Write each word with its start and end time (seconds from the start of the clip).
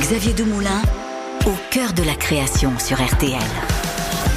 Xavier 0.00 0.32
Demoulin, 0.32 0.80
au 1.44 1.52
cœur 1.70 1.92
de 1.92 2.02
la 2.02 2.14
création 2.14 2.78
sur 2.78 2.96
RTL. 2.96 3.38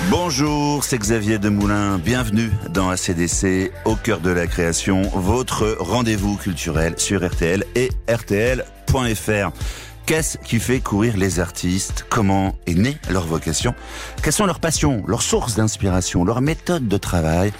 Bonjour, 0.10 0.84
c'est 0.84 0.98
Xavier 0.98 1.38
Demoulin. 1.38 1.98
Bienvenue 1.98 2.52
dans 2.72 2.90
ACDC, 2.90 3.72
au 3.86 3.96
cœur 3.96 4.20
de 4.20 4.32
la 4.32 4.48
création, 4.48 5.04
votre 5.14 5.78
rendez-vous 5.80 6.36
culturel 6.36 6.96
sur 6.98 7.26
RTL 7.26 7.64
et 7.76 7.90
RTL.fr. 8.10 9.52
Qu'est-ce 10.06 10.38
qui 10.40 10.60
fait 10.60 10.82
courir 10.82 11.16
les 11.16 11.40
artistes? 11.40 12.06
Comment 12.10 12.56
est 12.68 12.76
née 12.76 12.98
leur 13.10 13.26
vocation? 13.26 13.74
Quelles 14.22 14.34
sont 14.34 14.46
leurs 14.46 14.60
passions, 14.60 15.06
leurs 15.08 15.22
sources 15.22 15.56
d'inspiration, 15.56 16.26
leurs 16.26 16.42
méthodes 16.42 16.90
de 16.90 16.98
travail? 16.98 17.54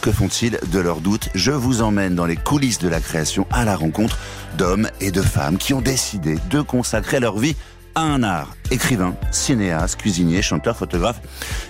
Que 0.00 0.12
font-ils 0.12 0.58
de 0.70 0.78
leurs 0.78 1.00
doutes 1.00 1.28
Je 1.34 1.50
vous 1.50 1.82
emmène 1.82 2.14
dans 2.14 2.26
les 2.26 2.36
coulisses 2.36 2.78
de 2.78 2.88
la 2.88 3.00
création 3.00 3.46
à 3.50 3.64
la 3.64 3.76
rencontre 3.76 4.18
d'hommes 4.56 4.88
et 5.00 5.10
de 5.10 5.22
femmes 5.22 5.58
qui 5.58 5.74
ont 5.74 5.80
décidé 5.80 6.36
de 6.50 6.60
consacrer 6.60 7.20
leur 7.20 7.38
vie 7.38 7.56
à 7.94 8.02
un 8.02 8.22
art. 8.22 8.54
Écrivains, 8.70 9.14
cinéastes, 9.30 9.96
cuisiniers, 9.96 10.42
chanteurs, 10.42 10.76
photographes, 10.76 11.20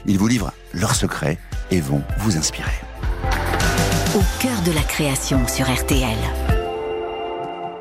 ils 0.06 0.18
vous 0.18 0.28
livrent 0.28 0.52
leurs 0.74 0.94
secrets 0.94 1.38
et 1.70 1.80
vont 1.80 2.02
vous 2.18 2.36
inspirer. 2.36 2.70
Au 4.14 4.22
cœur 4.40 4.60
de 4.62 4.72
la 4.72 4.82
création 4.82 5.46
sur 5.46 5.70
RTL. 5.70 6.18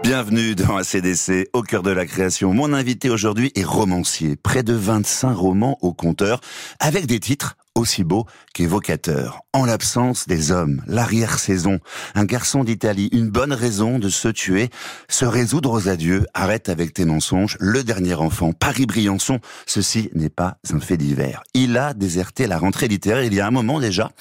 Bienvenue 0.04 0.56
dans 0.56 0.78
ACDC, 0.78 1.50
au 1.54 1.64
cœur 1.64 1.84
de 1.84 1.92
la 1.92 2.06
création. 2.06 2.54
Mon 2.54 2.72
invité 2.72 3.10
aujourd'hui 3.10 3.52
est 3.56 3.66
romancier, 3.66 4.36
près 4.38 4.64
de 4.64 4.74
25 4.74 5.34
romans 5.34 5.78
au 5.82 5.92
compteur, 5.92 6.40
avec 6.80 7.08
des 7.08 7.20
titres 7.20 7.58
aussi 7.78 8.04
beau 8.04 8.26
qu'évocateur. 8.54 9.42
En 9.54 9.66
l'absence 9.66 10.28
des 10.28 10.52
hommes, 10.52 10.82
l'arrière-saison, 10.88 11.80
un 12.16 12.26
garçon 12.26 12.64
d'Italie, 12.64 13.10
une 13.12 13.30
bonne 13.30 13.54
raison 13.54 14.00
de 14.00 14.10
se 14.10 14.28
tuer, 14.28 14.70
se 15.10 15.26
résoudre 15.26 15.72
aux 15.72 15.88
adieux, 15.88 16.26
arrête 16.34 16.70
avec 16.70 16.94
tes 16.94 17.06
mensonges, 17.06 17.58
le 17.60 17.84
dernier 17.84 18.16
enfant, 18.16 18.52
Paris-Briançon, 18.52 19.40
ceci 19.66 20.10
n'est 20.14 20.30
pas 20.30 20.58
un 20.74 20.80
fait 20.80 20.98
divers. 20.98 21.44
Il 21.54 21.78
a 21.78 21.94
déserté 21.94 22.48
la 22.48 22.58
rentrée 22.58 22.88
littéraire 22.88 23.24
il 23.24 23.34
y 23.34 23.40
a 23.40 23.48
un 23.48 23.52
moment 23.52 23.80
déjà 23.80 24.12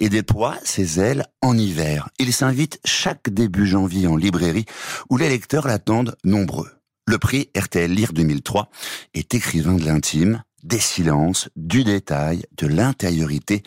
et 0.00 0.08
déploie 0.08 0.56
ses 0.64 1.00
ailes 1.00 1.24
en 1.40 1.56
hiver. 1.56 2.08
Il 2.18 2.32
s'invite 2.32 2.80
chaque 2.84 3.30
début 3.30 3.66
janvier 3.66 4.06
en 4.06 4.16
librairie 4.16 4.66
où 5.08 5.16
les 5.16 5.28
lecteurs 5.28 5.66
l'attendent 5.66 6.16
nombreux. 6.24 6.70
Le 7.06 7.18
prix 7.18 7.50
RTL 7.56 7.92
Lire 7.92 8.12
2003 8.12 8.70
est 9.12 9.34
écrivain 9.34 9.74
de 9.74 9.84
l'intime, 9.84 10.42
des 10.64 10.80
silences, 10.80 11.48
du 11.54 11.84
détail, 11.84 12.44
de 12.56 12.66
l'intériorité, 12.66 13.62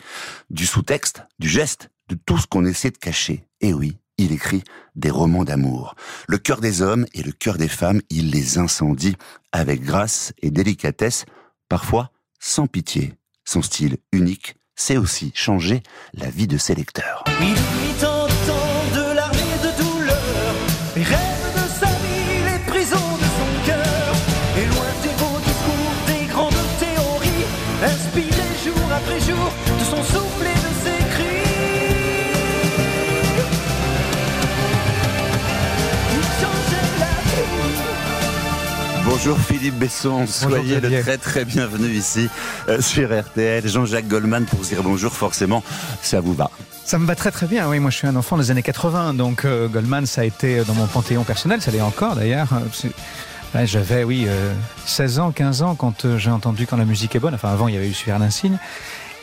du 0.50 0.66
sous-texte, 0.66 1.22
du 1.38 1.48
geste, 1.48 1.88
de 2.08 2.16
tout 2.16 2.38
ce 2.38 2.46
qu'on 2.46 2.66
essaie 2.66 2.90
de 2.90 2.98
cacher. 2.98 3.46
Et 3.60 3.72
oui, 3.72 3.96
il 4.18 4.32
écrit 4.32 4.64
des 4.96 5.10
romans 5.10 5.44
d'amour. 5.44 5.94
Le 6.26 6.38
cœur 6.38 6.60
des 6.60 6.82
hommes 6.82 7.06
et 7.14 7.22
le 7.22 7.32
cœur 7.32 7.56
des 7.56 7.68
femmes, 7.68 8.02
il 8.10 8.30
les 8.30 8.58
incendie 8.58 9.16
avec 9.52 9.82
grâce 9.82 10.32
et 10.42 10.50
délicatesse, 10.50 11.24
parfois 11.68 12.10
sans 12.40 12.66
pitié. 12.66 13.14
Son 13.44 13.62
style 13.62 13.98
unique 14.12 14.56
sait 14.74 14.96
aussi 14.96 15.32
changer 15.34 15.82
la 16.12 16.30
vie 16.30 16.46
de 16.46 16.58
ses 16.58 16.74
lecteurs. 16.74 17.24
Bonjour 39.20 39.40
Philippe 39.40 39.74
Besson, 39.74 40.28
soyez 40.28 40.78
le 40.78 41.02
très 41.02 41.18
très 41.18 41.44
bienvenu 41.44 41.88
ici 41.88 42.28
euh, 42.68 42.80
sur 42.80 43.08
RTL. 43.08 43.66
Jean-Jacques 43.66 44.06
Goldman 44.06 44.44
pour 44.44 44.60
dire 44.60 44.80
bonjour, 44.84 45.12
forcément, 45.12 45.64
ça 46.02 46.20
vous 46.20 46.34
va. 46.34 46.52
Ça 46.84 46.98
me 47.00 47.04
va 47.04 47.16
très 47.16 47.32
très 47.32 47.48
bien, 47.48 47.68
oui, 47.68 47.80
moi 47.80 47.90
je 47.90 47.96
suis 47.96 48.06
un 48.06 48.14
enfant 48.14 48.38
des 48.38 48.52
années 48.52 48.62
80, 48.62 49.14
donc 49.14 49.44
euh, 49.44 49.66
Goldman 49.66 50.06
ça 50.06 50.20
a 50.20 50.24
été 50.24 50.62
dans 50.64 50.74
mon 50.74 50.86
panthéon 50.86 51.24
personnel, 51.24 51.60
ça 51.60 51.72
l'est 51.72 51.80
encore 51.80 52.14
d'ailleurs. 52.14 52.46
Ouais, 53.56 53.66
J'avais, 53.66 54.04
oui, 54.04 54.28
16 54.86 55.18
ans, 55.18 55.32
15 55.32 55.62
ans 55.62 55.74
quand 55.74 56.16
j'ai 56.16 56.30
entendu 56.30 56.68
Quand 56.68 56.76
la 56.76 56.84
musique 56.84 57.16
est 57.16 57.18
bonne. 57.18 57.34
Enfin, 57.34 57.48
avant, 57.48 57.66
il 57.66 57.74
y 57.74 57.76
avait 57.76 57.88
eu 57.88 57.94
Super 57.94 58.22
Insigne. 58.22 58.58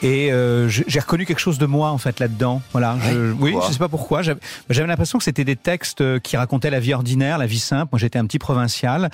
Et 0.01 0.31
euh, 0.31 0.67
j'ai 0.67 0.99
reconnu 0.99 1.25
quelque 1.25 1.39
chose 1.39 1.57
de 1.57 1.65
moi 1.65 1.89
en 1.89 1.97
fait 1.97 2.19
là-dedans. 2.19 2.61
Voilà. 2.71 2.97
Je, 3.01 3.31
oui, 3.31 3.55
je 3.67 3.71
sais 3.71 3.79
pas 3.79 3.87
pourquoi. 3.87 4.21
J'avais 4.21 4.87
l'impression 4.87 5.17
que 5.17 5.23
c'était 5.23 5.43
des 5.43 5.55
textes 5.55 6.01
euh, 6.01 6.19
qui 6.19 6.37
racontaient 6.37 6.69
la 6.69 6.79
vie 6.79 6.93
ordinaire, 6.93 7.37
la 7.37 7.47
vie 7.47 7.59
simple. 7.59 7.89
Moi, 7.91 7.99
j'étais 7.99 8.19
un 8.19 8.25
petit 8.25 8.39
provincial 8.39 9.09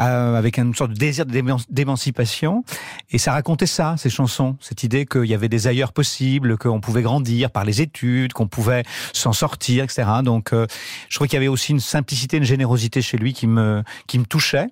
euh, 0.00 0.34
avec 0.36 0.58
une 0.58 0.74
sorte 0.74 0.92
de 0.92 0.96
désir 0.96 1.26
d'émancipation, 1.26 2.64
et 3.10 3.18
ça 3.18 3.32
racontait 3.32 3.66
ça, 3.66 3.94
ces 3.98 4.10
chansons, 4.10 4.56
cette 4.60 4.82
idée 4.82 5.06
qu'il 5.06 5.26
y 5.26 5.34
avait 5.34 5.48
des 5.48 5.66
ailleurs 5.66 5.92
possibles, 5.92 6.56
qu'on 6.56 6.80
pouvait 6.80 7.02
grandir 7.02 7.50
par 7.50 7.64
les 7.64 7.80
études, 7.80 8.32
qu'on 8.32 8.48
pouvait 8.48 8.84
s'en 9.12 9.32
sortir, 9.32 9.84
etc. 9.84 10.04
Donc, 10.24 10.52
euh, 10.52 10.66
je 11.08 11.16
trouvais 11.16 11.28
qu'il 11.28 11.36
y 11.36 11.38
avait 11.38 11.48
aussi 11.48 11.72
une 11.72 11.80
simplicité, 11.80 12.38
une 12.38 12.44
générosité 12.44 13.02
chez 13.02 13.18
lui 13.18 13.32
qui 13.32 13.46
me 13.46 13.82
qui 14.06 14.18
me 14.18 14.24
touchait. 14.24 14.68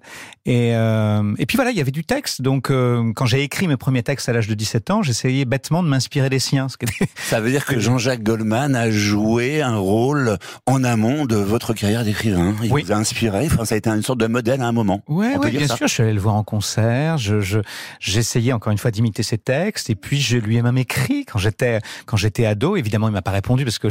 Et, 0.47 0.75
euh, 0.75 1.34
et 1.38 1.47
puis 1.47 1.56
voilà, 1.56 1.70
il 1.70 1.76
y 1.76 1.81
avait 1.81 1.91
du 1.91 2.04
texte. 2.04 2.43
Donc, 2.43 2.70
euh, 2.70 3.12
quand 3.15 3.26
j'ai 3.26 3.43
écrit 3.43 3.69
mes 3.69 3.76
premiers 3.76 4.03
textes 4.03 4.28
à 4.28 4.32
l'âge 4.32 4.49
de 4.49 4.54
17 4.54 4.91
ans, 4.91 5.03
j'essayais 5.03 5.44
bêtement 5.50 5.83
de 5.83 5.88
m'inspirer 5.88 6.31
des 6.31 6.38
siens. 6.38 6.69
Ça 7.16 7.41
veut 7.41 7.50
dire 7.50 7.66
que 7.66 7.78
Jean-Jacques 7.81 8.22
Goldman 8.22 8.77
a 8.77 8.91
joué 8.91 9.61
un 9.61 9.77
rôle 9.77 10.38
en 10.65 10.84
amont 10.84 11.27
de 11.27 11.34
votre 11.34 11.75
carrière 11.75 12.05
d'écrivain. 12.05 12.55
Il 12.62 12.71
vous 12.71 12.93
a 12.93 12.94
inspiré. 12.94 13.47
Enfin, 13.47 13.65
ça 13.65 13.75
a 13.75 13.78
été 13.78 13.91
une 13.91 14.03
sorte 14.03 14.21
de 14.21 14.28
modèle 14.28 14.62
à 14.62 14.66
un 14.66 14.72
moment. 14.72 15.03
Oui, 15.09 15.27
bien 15.50 15.66
sûr. 15.66 15.88
Je 15.88 15.93
suis 15.93 16.03
allé 16.05 16.12
le 16.12 16.21
voir 16.21 16.37
en 16.37 16.44
concert. 16.44 17.19
Je, 17.19 17.61
j'essayais 17.99 18.53
encore 18.53 18.71
une 18.71 18.78
fois 18.78 18.93
d'imiter 18.93 19.25
ses 19.25 19.38
textes. 19.38 19.91
Et 19.91 19.97
puis, 19.97 20.21
je 20.21 20.38
lui 20.38 20.56
ai 20.56 20.62
même 20.62 20.78
écrit 20.78 21.25
quand 21.25 21.41
j'étais 21.41 21.81
quand 22.06 22.17
j'étais 22.17 22.47
ado. 22.47 22.77
Évidemment, 22.77 23.09
il 23.09 23.12
m'a 23.12 23.22
pas 23.22 23.32
répondu 23.32 23.65
parce 23.65 23.81
que 23.81 23.88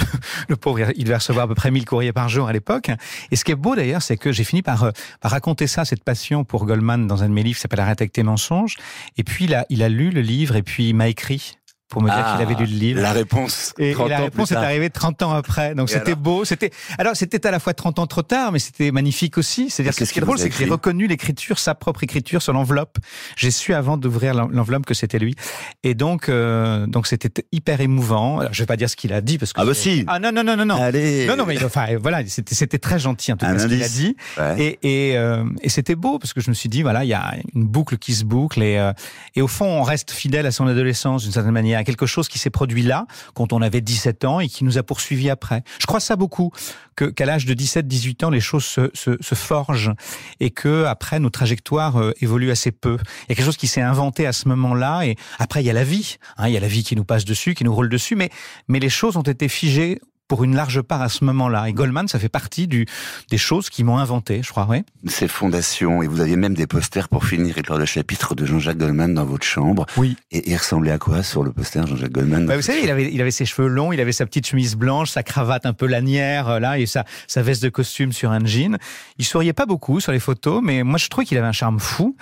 le, 0.47 0.55
pauvre, 0.55 0.79
il 0.95 1.03
devait 1.03 1.17
recevoir 1.17 1.43
à 1.45 1.47
peu 1.47 1.55
près 1.55 1.71
1000 1.71 1.83
courriers 1.83 2.13
par 2.13 2.29
jour 2.29 2.47
à 2.47 2.53
l'époque. 2.53 2.89
Et 3.31 3.35
ce 3.35 3.43
qui 3.43 3.51
est 3.51 3.55
beau 3.55 3.75
d'ailleurs, 3.75 4.01
c'est 4.01 4.17
que 4.17 4.31
j'ai 4.31 4.45
fini 4.45 4.61
par, 4.61 4.91
par 5.19 5.31
raconter 5.31 5.67
ça, 5.67 5.83
cette 5.83 6.05
passion 6.05 6.45
pour 6.45 6.65
Goldman 6.65 7.05
dans 7.05 7.21
un 7.21 7.27
de 7.27 7.33
mes 7.33 7.43
livres 7.43 7.57
qui 7.57 7.61
s'appelle 7.61 7.81
Arrête 7.81 7.99
avec 7.99 8.13
tes 8.13 8.23
mensonges. 8.23 8.77
Et 9.17 9.23
puis, 9.23 9.45
il 9.45 9.53
a, 9.53 9.65
il 9.69 9.83
a 9.83 9.89
lu 9.89 10.09
le 10.09 10.21
livre 10.21 10.55
et 10.55 10.63
puis 10.63 10.89
il 10.89 10.93
m'a 10.93 11.09
écrit 11.09 11.48
pour 11.89 12.03
me 12.03 12.09
dire 12.09 12.23
qu'il 12.31 12.41
avait 12.41 12.53
lu 12.53 12.71
le 12.71 12.79
livre. 12.79 13.01
La 13.01 13.11
réponse. 13.11 13.73
Et, 13.79 13.93
la 13.93 14.19
réponse 14.19 14.51
est 14.51 14.55
arrivée 14.55 14.89
30 14.89 15.23
ans 15.23 15.33
après. 15.33 15.73
Donc 15.75 15.89
c'était 15.89 16.15
beau. 16.15 16.45
C'était 16.45 16.71
alors 16.97 17.15
c'était 17.15 17.45
à 17.45 17.51
la 17.51 17.59
fois 17.59 17.73
30 17.73 17.99
ans 17.99 18.07
trop 18.07 18.21
tard, 18.21 18.51
mais 18.51 18.59
c'était 18.59 18.91
magnifique 18.91 19.37
aussi. 19.37 19.69
C'est-à-dire 19.69 19.95
que 19.95 20.05
ce 20.05 20.13
qui 20.13 20.19
est 20.19 20.21
drôle, 20.21 20.37
c'est 20.37 20.49
que 20.49 20.55
j'ai 20.55 20.69
reconnu 20.69 21.07
l'écriture, 21.07 21.59
sa 21.59 21.75
propre 21.75 22.03
écriture 22.03 22.41
sur 22.41 22.53
l'enveloppe. 22.53 22.97
J'ai 23.35 23.51
su 23.51 23.73
avant 23.73 23.97
d'ouvrir 23.97 24.33
l'enveloppe 24.33 24.85
que 24.85 24.93
c'était 24.93 25.19
lui. 25.19 25.35
Et 25.83 25.95
donc 25.95 26.29
euh, 26.29 26.85
donc 26.85 27.07
c'était 27.07 27.43
hyper 27.51 27.81
émouvant. 27.81 28.39
Alors, 28.39 28.53
je 28.53 28.61
vais 28.61 28.67
pas 28.67 28.77
dire 28.77 28.89
ce 28.89 28.95
qu'il 28.95 29.11
a 29.13 29.21
dit 29.21 29.37
parce 29.37 29.53
que 29.53 29.61
ah 29.61 29.65
bah 29.65 29.73
si. 29.73 30.05
Ah 30.07 30.19
non 30.19 30.31
non 30.31 30.43
non 30.43 30.55
non 30.55 30.65
non. 30.65 30.75
Allez. 30.75 31.25
Non 31.25 31.35
non 31.35 31.45
mais 31.45 31.63
enfin 31.63 31.87
voilà 31.99 32.25
c'était 32.27 32.55
c'était 32.55 32.79
très 32.79 32.99
gentil 32.99 33.33
en 33.33 33.37
tout 33.37 33.45
cas 33.45 33.57
ce 33.57 33.67
qu'il 33.67 33.83
a 33.83 33.89
dit. 33.89 34.15
Et 34.57 34.79
et, 34.83 35.17
euh, 35.17 35.43
et 35.63 35.69
c'était 35.69 35.95
beau 35.95 36.19
parce 36.19 36.33
que 36.33 36.41
je 36.41 36.49
me 36.49 36.53
suis 36.53 36.69
dit 36.69 36.83
voilà 36.83 37.03
il 37.03 37.07
y 37.07 37.13
a 37.13 37.35
une 37.55 37.65
boucle 37.65 37.97
qui 37.97 38.13
se 38.13 38.23
boucle 38.25 38.61
et 38.61 38.77
euh, 38.77 38.93
et 39.35 39.41
au 39.41 39.47
fond 39.47 39.65
on 39.65 39.83
reste 39.83 40.11
fidèle 40.11 40.45
à 40.45 40.51
son 40.51 40.67
adolescence 40.67 41.23
d'une 41.23 41.31
certaine 41.31 41.51
manière 41.51 41.78
quelque 41.83 42.05
chose 42.05 42.27
qui 42.27 42.39
s'est 42.39 42.49
produit 42.49 42.83
là, 42.83 43.05
quand 43.33 43.53
on 43.53 43.61
avait 43.61 43.81
17 43.81 44.25
ans, 44.25 44.39
et 44.39 44.47
qui 44.47 44.63
nous 44.63 44.77
a 44.77 44.83
poursuivis 44.83 45.29
après. 45.29 45.63
Je 45.79 45.85
crois 45.85 45.99
ça 45.99 46.15
beaucoup, 46.15 46.51
qu'à 46.95 47.25
l'âge 47.25 47.45
de 47.45 47.53
17-18 47.53 48.25
ans, 48.25 48.29
les 48.29 48.39
choses 48.39 48.65
se, 48.65 48.89
se, 48.93 49.17
se, 49.21 49.35
forgent, 49.35 49.93
et 50.39 50.51
que 50.51 50.85
après 50.85 51.19
nos 51.19 51.29
trajectoires 51.29 51.97
euh, 51.97 52.11
évoluent 52.21 52.51
assez 52.51 52.71
peu. 52.71 52.97
Il 52.99 53.29
y 53.29 53.31
a 53.31 53.35
quelque 53.35 53.45
chose 53.45 53.57
qui 53.57 53.67
s'est 53.67 53.81
inventé 53.81 54.27
à 54.27 54.33
ce 54.33 54.47
moment-là, 54.49 55.03
et 55.03 55.15
après 55.37 55.61
il 55.61 55.65
y 55.65 55.69
a 55.69 55.73
la 55.73 55.83
vie. 55.83 56.17
Hein, 56.37 56.47
il 56.47 56.53
y 56.53 56.57
a 56.57 56.59
la 56.59 56.67
vie 56.67 56.83
qui 56.83 56.95
nous 56.95 57.05
passe 57.05 57.25
dessus, 57.25 57.53
qui 57.53 57.63
nous 57.63 57.73
roule 57.73 57.89
dessus, 57.89 58.15
mais, 58.15 58.29
mais 58.67 58.79
les 58.79 58.89
choses 58.89 59.17
ont 59.17 59.21
été 59.21 59.47
figées 59.47 59.99
pour 60.29 60.43
une 60.43 60.55
large 60.55 60.81
part 60.81 61.01
à 61.01 61.09
ce 61.09 61.25
moment-là. 61.25 61.67
Et 61.67 61.73
Goldman, 61.73 62.07
ça 62.07 62.19
fait 62.19 62.29
partie 62.29 62.67
du, 62.67 62.85
des 63.29 63.37
choses 63.37 63.69
qui 63.69 63.83
m'ont 63.83 63.97
inventé, 63.97 64.41
je 64.43 64.49
crois, 64.49 64.67
oui. 64.69 64.83
Ces 65.07 65.27
fondations, 65.27 66.01
et 66.03 66.07
vous 66.07 66.21
aviez 66.21 66.35
même 66.37 66.53
des 66.53 66.67
posters 66.67 67.09
pour 67.09 67.25
finir 67.25 67.55
lors 67.67 67.79
de 67.79 67.85
chapitre 67.85 68.35
de 68.35 68.45
Jean-Jacques 68.45 68.77
Goldman 68.77 69.13
dans 69.15 69.25
votre 69.25 69.43
chambre. 69.43 69.87
Oui. 69.97 70.15
Et 70.31 70.51
il 70.51 70.55
ressemblait 70.55 70.91
à 70.91 70.99
quoi 70.99 71.23
sur 71.23 71.43
le 71.43 71.51
poster, 71.51 71.85
Jean-Jacques 71.85 72.11
Goldman 72.11 72.45
bah, 72.45 72.55
Vous 72.55 72.61
savez, 72.61 72.81
il 72.83 72.91
avait, 72.91 73.11
il 73.11 73.19
avait 73.19 73.31
ses 73.31 73.45
cheveux 73.45 73.67
longs, 73.67 73.91
il 73.91 73.99
avait 73.99 74.11
sa 74.11 74.27
petite 74.27 74.45
chemise 74.45 74.75
blanche, 74.75 75.09
sa 75.09 75.23
cravate 75.23 75.65
un 75.65 75.73
peu 75.73 75.87
lanière, 75.87 76.47
euh, 76.47 76.59
là, 76.59 76.77
et 76.77 76.85
sa, 76.85 77.05
sa 77.27 77.41
veste 77.41 77.63
de 77.63 77.69
costume 77.69 78.13
sur 78.13 78.29
un 78.29 78.45
jean. 78.45 78.77
Il 79.17 79.25
souriait 79.25 79.53
pas 79.53 79.65
beaucoup 79.65 79.99
sur 79.99 80.11
les 80.11 80.19
photos, 80.19 80.61
mais 80.63 80.83
moi, 80.83 80.99
je 80.99 81.07
trouvais 81.07 81.25
qu'il 81.25 81.39
avait 81.39 81.47
un 81.47 81.51
charme 81.51 81.79
fou. 81.79 82.15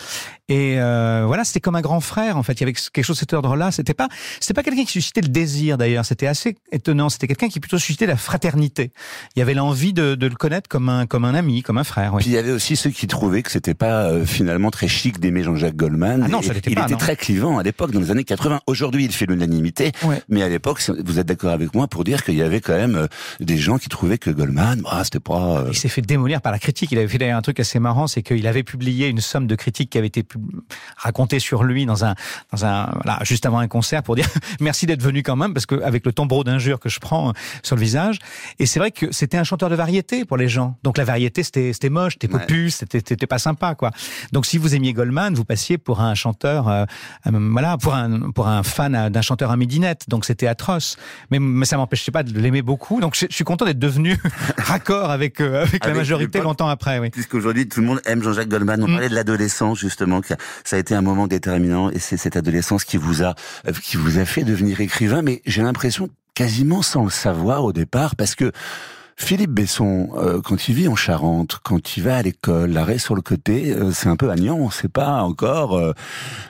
Et 0.50 0.76
euh, 0.80 1.26
voilà, 1.28 1.44
c'était 1.44 1.60
comme 1.60 1.76
un 1.76 1.82
grand 1.82 2.00
frère, 2.00 2.38
en 2.38 2.44
fait. 2.44 2.54
Il 2.54 2.62
y 2.62 2.64
avait 2.64 2.74
quelque 2.74 3.04
chose 3.04 3.18
de 3.18 3.20
cet 3.20 3.34
ordre-là. 3.34 3.72
C'était 3.72 3.94
pas, 3.94 4.08
c'était 4.40 4.54
pas 4.54 4.64
quelqu'un 4.64 4.86
qui 4.86 4.94
suscitait 4.94 5.20
le 5.20 5.28
désir, 5.28 5.78
d'ailleurs. 5.78 6.06
C'était 6.06 6.28
assez 6.28 6.56
étonnant. 6.72 7.10
C'était 7.10 7.28
quelqu'un 7.28 7.50
qui 7.50 7.60
plutôt 7.60 7.78
suscitait 7.78 7.97
générosité, 7.98 8.06
la 8.06 8.18
fraternité. 8.18 8.92
Il 9.36 9.40
y 9.40 9.42
avait 9.42 9.54
l'envie 9.54 9.94
de, 9.94 10.16
de, 10.16 10.28
le 10.28 10.36
connaître 10.36 10.70
comme 10.70 10.90
un, 10.90 11.06
comme 11.06 11.26
un 11.26 11.34
ami, 11.34 11.62
comme 11.62 11.78
un 11.78 11.84
frère. 11.84 12.16
Puis 12.18 12.28
il 12.28 12.34
y 12.34 12.38
avait 12.38 12.52
aussi 12.52 12.76
ceux 12.76 12.90
qui 12.90 13.08
trouvaient 13.08 13.44
que 13.44 13.52
c'était 13.52 13.74
pas 13.74 14.06
euh, 14.06 14.26
finalement 14.26 14.72
très 14.72 14.88
chic 14.88 15.20
d'aimer 15.20 15.44
Jean-Jacques 15.44 15.76
Goldman. 15.76 16.24
Ah 16.26 16.28
non, 16.28 16.42
ça 16.42 16.54
il 16.66 16.76
pas, 16.76 16.84
était 16.84 16.96
très 16.96 17.16
clivant 17.16 17.58
à 17.58 17.64
l'époque, 17.64 17.92
dans 17.92 18.00
les 18.00 18.12
années 18.12 18.24
80. 18.24 18.62
Aujourd'hui, 18.68 19.06
il 19.06 19.12
fait 19.12 19.26
l'unanimité. 19.26 19.92
Mais 20.30 20.44
à 20.44 20.50
l'époque, 20.50 20.82
vous 21.04 21.20
êtes 21.20 21.28
d'accord 21.28 21.52
avec 21.52 21.74
moi 21.74 21.88
pour 21.88 22.04
dire 22.04 22.24
qu'il 22.24 22.36
y 22.36 22.42
avait 22.42 22.62
quand 22.62 22.76
même 22.76 22.96
euh, 22.96 23.08
des 23.40 23.58
gens 23.58 23.78
qui 23.78 23.90
trouvaient 23.90 24.18
que 24.18 24.30
Goldman, 24.30 24.82
bah, 24.82 25.02
c'était 25.04 25.20
pas... 25.20 25.66
Il 25.70 25.78
s'est 25.78 25.90
fait 25.90 26.02
démolir 26.02 26.42
par 26.42 26.52
la 26.52 26.60
critique. 26.60 26.92
Il 26.92 26.98
avait 26.98 27.08
fait 27.08 27.18
d'ailleurs 27.18 27.38
un 27.38 27.42
truc 27.42 27.60
assez 27.60 27.80
marrant, 27.80 28.08
c'est 28.08 28.22
qu'il 28.22 28.46
avait 28.48 28.64
publié 28.64 29.08
une 29.08 29.22
somme 29.22 29.48
de 29.48 29.56
critiques 29.56 29.90
qui 29.90 29.98
avait 29.98 30.08
été 30.08 30.24
racontée 30.96 31.40
sur 31.40 31.64
lui 31.64 31.86
dans 31.86 32.06
un, 32.06 32.16
dans 32.52 32.66
un, 32.66 32.92
voilà, 33.04 33.20
juste 33.24 33.46
avant 33.46 33.60
un 33.60 33.68
concert 33.68 34.04
pour 34.04 34.16
dire 34.16 34.28
merci 34.60 34.86
d'être 34.86 35.02
venu 35.02 35.24
quand 35.24 35.36
même, 35.36 35.54
parce 35.54 35.66
qu'avec 35.66 36.06
le 36.06 36.12
tombereau 36.12 36.44
d'injures 36.44 36.80
que 36.80 36.90
je 36.90 37.00
prends 37.00 37.30
euh, 37.30 37.34
sur 37.64 37.76
le 37.76 37.82
visage. 37.88 38.20
Et 38.60 38.66
c'est 38.66 38.80
vrai 38.80 38.92
que 38.92 39.12
c'était 39.12 39.38
un 39.38 39.46
chanteur 39.46 39.70
de 39.70 39.76
variété 39.76 40.26
pour 40.26 40.38
les 40.38 40.50
gens. 40.50 40.78
Donc 40.84 40.98
la 40.98 41.06
variété, 41.06 41.42
c'était, 41.44 41.90
moche, 41.90 42.14
c'était 42.14 42.28
popus, 42.28 42.76
c'était, 42.76 43.00
c'était 43.00 43.28
pas 43.28 43.40
sympa, 43.40 43.76
quoi. 43.76 43.92
Donc 44.34 44.46
si 44.46 44.58
vous 44.58 44.76
aimiez 44.76 44.94
Goldman, 44.94 45.34
vous 45.34 45.46
passiez 45.46 45.78
pour 45.78 46.02
un 46.02 46.16
chanteur, 46.16 46.68
euh, 46.68 46.86
euh, 47.28 47.32
voilà, 47.52 47.78
pour 47.78 47.94
un, 47.94 48.32
pour 48.32 48.48
un 48.48 48.64
fan 48.64 49.10
d'un 49.10 49.22
chanteur 49.22 49.52
à 49.52 49.58
midinette. 49.58 50.04
Donc 50.10 50.26
c'était 50.26 50.48
atroce. 50.48 50.98
Mais, 51.32 51.40
mais 51.40 51.66
ça 51.66 51.78
m'empêchait 51.78 52.12
pas 52.12 52.24
de 52.24 52.38
l'aimer 52.38 52.62
beaucoup. 52.62 53.00
Donc 53.00 53.16
je, 53.16 53.26
suis 53.30 53.46
content 53.46 53.66
d'être 53.66 53.80
devenu 53.80 54.18
raccord 54.58 55.12
avec, 55.12 55.40
avec, 55.40 55.86
la 55.86 55.94
majorité 55.94 56.42
longtemps 56.42 56.68
après, 56.68 57.00
oui. 57.00 57.10
Puisqu'aujourd'hui, 57.10 57.68
tout 57.68 57.80
le 57.80 57.88
monde 57.88 58.02
aime 58.06 58.22
Jean-Jacques 58.22 58.50
Goldman. 58.50 58.84
On 58.84 58.88
mm. 58.88 58.92
parlait 58.92 59.10
de 59.10 59.16
l'adolescence, 59.16 59.80
justement, 59.80 60.22
que 60.22 60.34
ça 60.64 60.76
a 60.76 60.80
été 60.80 60.94
un 60.94 61.02
moment 61.02 61.28
déterminant 61.28 61.90
et 61.90 62.00
c'est 62.00 62.18
cette 62.18 62.36
adolescence 62.36 62.84
qui 62.84 62.98
vous 62.98 63.24
a, 63.24 63.36
qui 63.82 63.98
vous 63.98 64.20
a 64.20 64.26
fait 64.26 64.44
devenir 64.44 64.82
écrivain. 64.82 65.22
Mais 65.22 65.42
j'ai 65.46 65.62
l'impression 65.62 66.10
quasiment 66.38 66.84
sans 66.84 67.04
le 67.04 67.10
savoir 67.10 67.64
au 67.64 67.74
départ, 67.74 68.16
parce 68.16 68.36
que 68.36 68.52
Philippe 69.20 69.50
Besson, 69.50 70.10
euh, 70.16 70.42
quand 70.42 70.70
il 70.70 70.76
vit 70.76 70.88
en 70.88 70.96
Charente, 70.96 71.58
quand 71.64 71.98
il 71.98 72.04
va 72.04 72.18
à 72.18 72.22
l'école, 72.22 72.70
l'arrêt 72.70 73.00
sur 73.00 73.16
le 73.16 73.24
côté, 73.24 73.72
euh, 73.72 73.92
c'est 73.92 74.10
un 74.10 74.16
peu 74.16 74.30
agnant. 74.30 74.70
C'est 74.70 74.92
pas 74.92 75.24
encore 75.24 75.76
euh, 75.76 75.92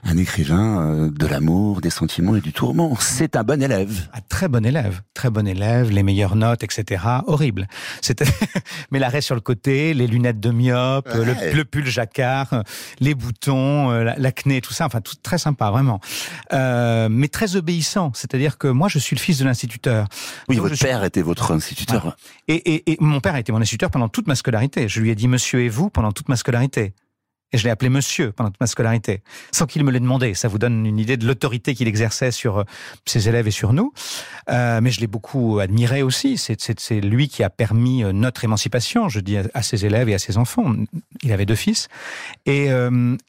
un 0.04 0.18
écrivain 0.18 1.08
de 1.08 1.28
l'amour, 1.28 1.80
des 1.80 1.90
sentiments 1.90 2.36
et 2.36 2.42
du 2.42 2.52
tourment. 2.52 2.98
C'est 3.00 3.38
un 3.38 3.44
bon 3.44 3.64
élève. 3.64 4.10
Un 4.14 4.20
très 4.28 4.50
bon 4.50 4.66
élève, 4.66 5.02
très 5.14 5.30
bon 5.30 5.48
élève, 5.48 5.92
les 5.92 6.04
meilleures 6.04 6.36
notes, 6.36 6.62
etc. 6.62 7.04
Horrible. 7.26 7.68
Mais 8.92 9.00
l'arrêt 9.00 9.22
sur 9.22 9.34
le 9.34 9.42
côté, 9.42 9.94
les 9.94 10.06
lunettes 10.06 10.42
de 10.42 10.52
myope, 10.52 11.10
le, 11.14 11.64
pull 11.64 11.86
jacquard, 11.86 12.64
les 13.00 13.16
boutons, 13.16 13.92
l'acné, 13.92 14.60
tout 14.60 14.74
ça. 14.74 14.86
Enfin, 14.86 15.00
tout 15.00 15.16
très 15.24 15.38
sympa, 15.38 15.72
vraiment. 15.72 16.02
mais 16.52 17.30
très 17.30 17.56
obéissant. 17.56 18.12
C'est-à-dire 18.14 18.58
que 18.58 18.68
moi, 18.68 18.90
je 18.90 19.00
suis 19.00 19.16
le 19.16 19.22
fils 19.22 19.40
de 19.40 19.46
l'instituteur. 19.46 20.08
Oui, 20.50 20.58
votre 20.58 20.78
père 20.78 21.06
était 21.06 21.22
votre 21.22 21.52
instituteur. 21.52 22.18
Et, 22.66 22.98
mon 23.00 23.20
père 23.20 23.36
a 23.36 23.40
été 23.40 23.52
mon 23.52 23.62
instituteur 23.62 23.92
pendant 23.92 24.10
toute 24.10 24.28
ma 24.28 24.36
scolarité. 24.36 24.88
Je 24.88 25.02
lui 25.02 25.10
ai 25.10 25.16
dit 25.16 25.28
monsieur 25.28 25.62
et 25.62 25.70
vous 25.70 25.90
pendant 25.90 26.12
toute 26.12 26.30
ma 26.30 26.36
scolarité. 26.36 26.94
Et 27.54 27.58
je 27.58 27.64
l'ai 27.64 27.70
appelé 27.70 27.90
monsieur 27.90 28.34
pendant 28.34 28.50
toute 28.50 28.60
ma 28.60 28.68
scolarité, 28.68 29.22
sans 29.54 29.68
qu'il 29.68 29.86
me 29.86 29.92
l'ait 29.92 30.02
demandé. 30.02 30.34
Ça 30.34 30.50
vous 30.50 30.58
donne 30.58 30.86
une 30.86 31.00
idée 31.00 31.16
de 31.16 31.26
l'autorité 31.26 31.76
qu'il 31.76 31.88
exerçait 31.88 32.32
sur 32.32 32.58
euh, 32.58 32.64
ses 33.06 33.30
élèves 33.30 33.48
et 33.48 33.52
sur 33.52 33.72
nous. 33.72 33.94
Euh, 34.50 34.82
mais 34.82 34.92
je 34.92 35.00
l'ai 35.00 35.08
beaucoup 35.08 35.60
admiré 35.60 36.04
aussi. 36.04 36.38
C'est 36.38 37.00
lui 37.00 37.30
qui 37.30 37.44
a 37.44 37.50
permis 37.50 38.04
euh, 38.04 38.12
notre 38.12 38.44
émancipation, 38.44 39.08
je 39.08 39.22
dis, 39.22 39.38
à, 39.38 39.62
ses 39.62 39.86
élèves 39.86 40.10
et 40.10 40.14
à 40.14 40.20
ses 40.20 40.38
enfants. 40.38 40.76
Il 41.24 41.32
avait 41.32 41.46
deux 41.46 41.56
fils. 41.56 41.88
Et, 42.46 42.70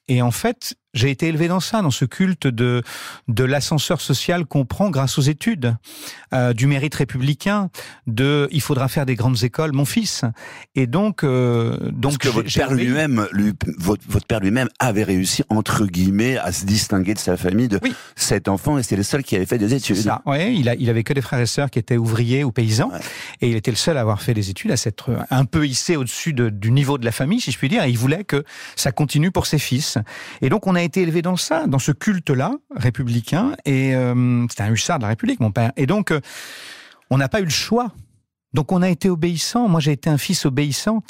et 0.09 0.23
en 0.23 0.31
fait, 0.31 0.75
j'ai 0.99 1.11
été 1.11 1.29
élevé 1.29 1.49
dans 1.49 1.61
ça, 1.61 1.81
dans 1.81 1.91
ce 1.91 2.05
culte 2.05 2.47
de 2.47 2.83
de 3.29 3.45
l'ascenseur 3.45 4.01
social 4.01 4.47
qu'on 4.47 4.65
prend 4.65 4.91
grâce 4.91 5.19
aux 5.19 5.23
études, 5.23 5.77
euh, 6.35 6.53
du 6.53 6.67
mérite 6.67 6.95
républicain, 6.95 7.71
de 8.07 8.49
il 8.51 8.61
faudra 8.61 8.89
faire 8.89 9.07
des 9.07 9.15
grandes 9.15 9.43
écoles, 9.45 9.73
mon 9.73 9.85
fils. 9.85 10.25
Et 10.75 10.87
donc 10.87 11.23
euh, 11.23 11.79
donc 11.93 12.19
Parce 12.19 12.19
que 12.19 12.29
votre 12.29 12.53
père 12.53 12.73
lui-même, 12.73 13.27
lui, 13.33 13.53
votre, 13.79 14.03
votre, 14.09 14.27
père 14.27 14.41
lui-même 14.41 14.69
avait 14.79 15.05
réussi 15.05 15.43
entre 15.49 15.87
guillemets 15.87 16.37
à 16.37 16.53
se 16.53 16.65
distinguer 16.65 17.15
de 17.15 17.19
sa 17.19 17.37
famille 17.37 17.69
de 17.69 17.81
sept 18.17 18.49
enfants 18.49 18.79
et 18.79 18.83
c'était 18.83 18.97
le 18.97 19.03
seul 19.03 19.23
qui 19.23 19.37
avait 19.37 19.47
fait 19.47 19.59
des 19.59 19.75
études. 19.75 19.97
Ça. 19.97 20.23
Ouais, 20.27 20.55
il 20.55 20.69
a 20.69 20.75
il 20.75 20.91
avait 20.91 21.05
que 21.05 21.13
des 21.13 21.23
frères 21.23 21.41
et 21.41 21.47
sœurs 21.47 21.71
qui 21.71 21.79
étaient 21.79 21.97
ouvriers 21.97 22.45
ou 22.45 22.51
paysans 22.51 22.91
et 23.41 23.49
il 23.51 23.57
était 23.57 23.71
le 23.71 23.77
seul 23.77 23.97
à 23.97 24.01
avoir 24.01 24.21
fait 24.21 24.35
des 24.35 24.51
études, 24.51 24.73
à 24.73 24.77
s'être 24.77 25.11
un 25.31 25.45
peu 25.45 25.67
hissé 25.67 25.97
au-dessus 25.97 26.33
de, 26.33 26.49
du 26.49 26.73
niveau 26.73 26.99
de 26.99 27.05
la 27.05 27.13
famille, 27.13 27.41
si 27.41 27.53
je 27.53 27.59
puis 27.59 27.69
dire. 27.69 27.85
Et 27.85 27.91
il 27.91 27.99
voulait 27.99 28.25
que 28.25 28.45
ça 28.77 28.93
continue 28.93 29.31
pour 29.31 29.47
ses 29.47 29.59
fils. 29.59 29.99
Et 30.43 30.49
donc 30.49 30.67
on 30.67 30.75
a 30.75 30.83
été 30.89 31.03
élevé 31.03 31.23
dans 31.23 31.37
ça, 31.37 31.67
dans 31.67 31.79
ce 31.79 31.93
culte-là, 31.93 32.53
républicain, 32.75 33.53
et 33.65 33.95
euh, 33.95 34.47
c'était 34.49 34.63
un 34.63 34.73
hussard 34.73 34.99
de 34.99 35.03
la 35.03 35.09
République, 35.09 35.41
mon 35.41 35.53
père. 35.53 35.73
Et 35.77 35.87
donc, 35.87 36.11
euh, 36.11 36.21
on 37.11 37.19
n'a 37.19 37.29
pas 37.29 37.41
eu 37.41 37.45
le 37.45 37.51
choix. 37.51 37.93
Donc 38.55 38.73
on 38.73 38.81
a 38.81 38.89
été 38.89 39.11
obéissant. 39.11 39.69
Moi 39.69 39.79
j'ai 39.79 39.93
été 39.93 40.09
un 40.09 40.17
fils 40.17 40.47
obéissant 40.47 41.03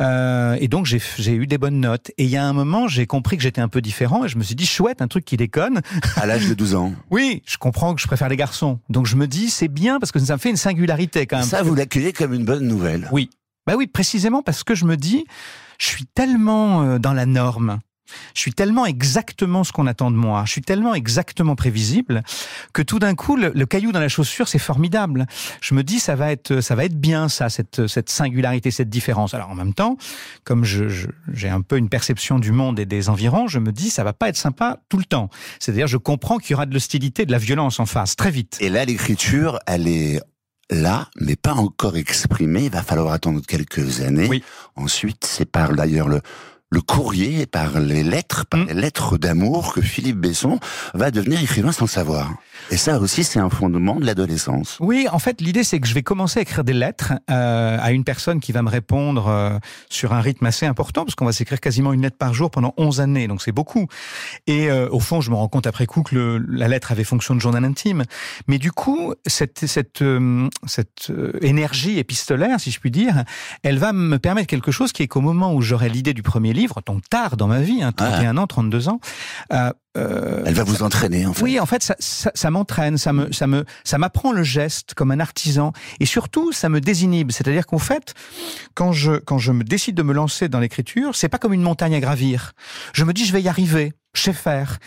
euh, 0.00 0.56
et 0.58 0.66
donc 0.66 0.86
j'ai 0.86 1.34
eu 1.34 1.46
des 1.46 1.58
bonnes 1.58 1.78
notes. 1.78 2.10
Et 2.16 2.24
il 2.24 2.30
y 2.30 2.38
a 2.38 2.44
un 2.44 2.54
moment 2.54 2.88
j'ai 2.88 3.06
compris 3.06 3.36
que 3.36 3.42
j'étais 3.42 3.60
un 3.60 3.68
peu 3.68 3.82
différent 3.82 4.24
et 4.24 4.28
je 4.28 4.38
me 4.38 4.42
suis 4.42 4.54
dit 4.54 4.64
chouette 4.64 5.02
un 5.02 5.06
truc 5.06 5.26
qui 5.26 5.36
déconne. 5.36 5.82
À 6.16 6.24
l'âge 6.24 6.48
de 6.48 6.54
12 6.54 6.74
ans. 6.74 6.94
oui, 7.10 7.42
je 7.44 7.58
comprends 7.58 7.94
que 7.94 8.00
je 8.00 8.06
préfère 8.06 8.30
les 8.30 8.38
garçons. 8.38 8.80
Donc 8.88 9.04
je 9.04 9.16
me 9.16 9.26
dis 9.26 9.50
c'est 9.50 9.68
bien 9.68 10.00
parce 10.00 10.10
que 10.10 10.18
ça 10.18 10.32
me 10.32 10.38
fait 10.38 10.48
une 10.48 10.56
singularité 10.56 11.26
quand 11.26 11.36
même. 11.36 11.44
Ça 11.44 11.62
vous 11.62 11.74
l'accueillez 11.74 12.14
comme 12.14 12.32
une 12.32 12.46
bonne 12.46 12.66
nouvelle. 12.66 13.10
Oui, 13.12 13.28
bah 13.66 13.74
oui 13.76 13.88
précisément 13.88 14.42
parce 14.42 14.64
que 14.64 14.74
je 14.74 14.86
me 14.86 14.96
dis 14.96 15.26
je 15.78 15.88
suis 15.88 16.06
tellement 16.06 16.98
dans 16.98 17.12
la 17.12 17.26
norme 17.26 17.78
je 18.34 18.40
suis 18.40 18.52
tellement 18.52 18.86
exactement 18.86 19.64
ce 19.64 19.72
qu'on 19.72 19.86
attend 19.86 20.10
de 20.10 20.16
moi, 20.16 20.44
je 20.46 20.52
suis 20.52 20.62
tellement 20.62 20.94
exactement 20.94 21.56
prévisible 21.56 22.22
que 22.72 22.82
tout 22.82 22.98
d'un 22.98 23.14
coup 23.14 23.36
le, 23.36 23.50
caillou 23.66 23.92
dans 23.92 24.00
la 24.00 24.08
chaussure 24.08 24.48
c'est 24.48 24.58
formidable. 24.58 25.26
Je 25.60 25.74
me 25.74 25.82
dis 25.82 25.98
ça 25.98 26.14
va 26.14 26.30
être 26.32 26.60
ça 26.60 26.74
va 26.74 26.84
être 26.84 26.98
bien 26.98 27.28
ça 27.28 27.48
cette 27.48 27.86
cette 27.86 28.10
singularité 28.10 28.70
cette 28.70 28.90
différence. 28.90 29.34
Alors 29.34 29.50
en 29.50 29.54
même 29.54 29.74
temps, 29.74 29.96
comme 30.44 30.64
je 30.64 31.08
j'ai 31.32 31.48
un 31.48 31.60
peu 31.60 31.76
une 31.76 31.88
perception 31.88 32.38
du 32.38 32.52
monde 32.52 32.78
et 32.78 32.86
des 32.86 33.08
environs, 33.08 33.48
je 33.48 33.58
me 33.58 33.72
dis 33.72 33.90
ça 33.90 34.04
va 34.04 34.12
pas 34.12 34.28
être 34.28 34.36
sympa 34.36 34.78
tout 34.88 34.98
le 34.98 35.04
temps. 35.04 35.30
C'est-à-dire 35.58 35.86
je 35.86 35.96
comprends 35.96 36.38
qu'il 36.38 36.52
y 36.52 36.54
aura 36.54 36.66
de 36.66 36.74
l'hostilité, 36.74 37.26
de 37.26 37.32
la 37.32 37.38
violence 37.38 37.80
en 37.80 37.86
face 37.86 38.16
très 38.16 38.30
vite. 38.30 38.58
Et 38.60 38.68
là 38.68 38.84
l'écriture 38.84 39.58
elle 39.66 39.88
est 39.88 40.20
là, 40.70 41.08
mais 41.20 41.36
pas 41.36 41.54
encore 41.54 41.96
exprimée. 41.96 42.64
Il 42.64 42.70
va 42.70 42.82
falloir 42.82 43.12
attendre 43.12 43.40
quelques 43.46 44.00
années. 44.00 44.28
Oui. 44.28 44.42
Ensuite, 44.74 45.24
c'est 45.24 45.44
par 45.44 45.74
d'ailleurs 45.74 46.08
le, 46.08 46.20
le 46.70 46.80
courrier, 46.80 47.46
par 47.46 47.78
les 47.78 48.02
lettres, 48.02 48.44
par 48.44 48.60
mm. 48.60 48.68
les 48.68 48.74
lettres 48.74 49.18
d'amour 49.18 49.72
que 49.72 49.80
Philippe 49.80 50.16
Besson 50.16 50.58
va 50.94 51.12
devenir 51.12 51.40
écrivain 51.40 51.70
sans 51.70 51.84
le 51.84 51.90
savoir. 51.90 52.34
Et 52.70 52.76
ça 52.76 52.98
aussi, 52.98 53.22
c'est 53.22 53.38
un 53.38 53.50
fondement 53.50 53.94
de 53.96 54.04
l'adolescence. 54.04 54.76
Oui, 54.80 55.06
en 55.12 55.20
fait, 55.20 55.40
l'idée, 55.40 55.62
c'est 55.62 55.78
que 55.78 55.86
je 55.86 55.94
vais 55.94 56.02
commencer 56.02 56.40
à 56.40 56.42
écrire 56.42 56.64
des 56.64 56.72
lettres 56.72 57.12
euh, 57.30 57.78
à 57.80 57.92
une 57.92 58.02
personne 58.02 58.40
qui 58.40 58.50
va 58.50 58.62
me 58.62 58.68
répondre 58.68 59.28
euh, 59.28 59.58
sur 59.88 60.12
un 60.12 60.20
rythme 60.20 60.44
assez 60.46 60.66
important, 60.66 61.04
parce 61.04 61.14
qu'on 61.14 61.24
va 61.24 61.32
s'écrire 61.32 61.60
quasiment 61.60 61.92
une 61.92 62.02
lettre 62.02 62.16
par 62.16 62.34
jour 62.34 62.50
pendant 62.50 62.74
11 62.76 63.00
années, 63.00 63.28
donc 63.28 63.42
c'est 63.42 63.52
beaucoup. 63.52 63.86
Et 64.48 64.68
euh, 64.68 64.88
au 64.90 64.98
fond, 64.98 65.20
je 65.20 65.30
me 65.30 65.36
rends 65.36 65.48
compte 65.48 65.68
après 65.68 65.86
coup 65.86 66.02
que 66.02 66.16
le, 66.16 66.38
la 66.38 66.66
lettre 66.66 66.90
avait 66.90 67.04
fonction 67.04 67.36
de 67.36 67.40
journal 67.40 67.64
intime. 67.64 68.02
Mais 68.48 68.58
du 68.58 68.72
coup, 68.72 69.14
cette, 69.26 69.66
cette, 69.66 70.02
cette 70.66 71.12
énergie 71.42 71.98
épistolaire, 71.98 72.58
si 72.58 72.72
je 72.72 72.80
puis 72.80 72.90
dire, 72.90 73.22
elle 73.62 73.78
va 73.78 73.92
me 73.92 74.18
permettre 74.18 74.48
quelque 74.48 74.72
chose 74.72 74.92
qui 74.92 75.04
est 75.04 75.08
qu'au 75.08 75.20
moment 75.20 75.54
où 75.54 75.62
j'aurai 75.62 75.88
l'idée 75.88 76.14
du 76.14 76.24
premier 76.24 76.52
livre, 76.56 76.82
donc 76.84 77.08
tard 77.08 77.36
dans 77.36 77.46
ma 77.46 77.60
vie, 77.60 77.82
hein, 77.82 77.92
31 77.92 78.36
ans, 78.38 78.46
32 78.46 78.88
ans, 78.88 79.00
euh, 79.52 80.42
Elle 80.44 80.54
va 80.54 80.64
vous 80.64 80.82
entraîner, 80.82 81.26
en 81.26 81.32
fait. 81.32 81.42
Oui, 81.42 81.60
en 81.60 81.66
fait, 81.66 81.82
ça, 81.82 81.94
ça, 81.98 82.30
ça 82.34 82.50
m'entraîne, 82.50 82.98
ça 82.98 83.12
me, 83.12 83.32
ça 83.32 83.46
me, 83.46 83.64
ça 83.84 83.98
m'apprend 83.98 84.32
le 84.32 84.42
geste 84.42 84.94
comme 84.94 85.10
un 85.10 85.20
artisan, 85.20 85.72
et 86.00 86.06
surtout, 86.06 86.52
ça 86.52 86.68
me 86.68 86.80
désinhibe. 86.80 87.30
C'est-à-dire 87.30 87.66
qu'en 87.66 87.78
fait, 87.78 88.14
quand 88.74 88.92
je, 88.92 89.12
quand 89.12 89.38
je 89.38 89.52
me 89.52 89.64
décide 89.64 89.94
de 89.94 90.02
me 90.02 90.12
lancer 90.12 90.48
dans 90.48 90.60
l'écriture, 90.60 91.14
c'est 91.14 91.28
pas 91.28 91.38
comme 91.38 91.52
une 91.52 91.62
montagne 91.62 91.94
à 91.94 92.00
gravir. 92.00 92.52
Je 92.92 93.04
me 93.04 93.12
dis, 93.12 93.24
je 93.24 93.32
vais 93.32 93.42
y 93.42 93.48
arriver 93.48 93.94
faire. 94.18 94.78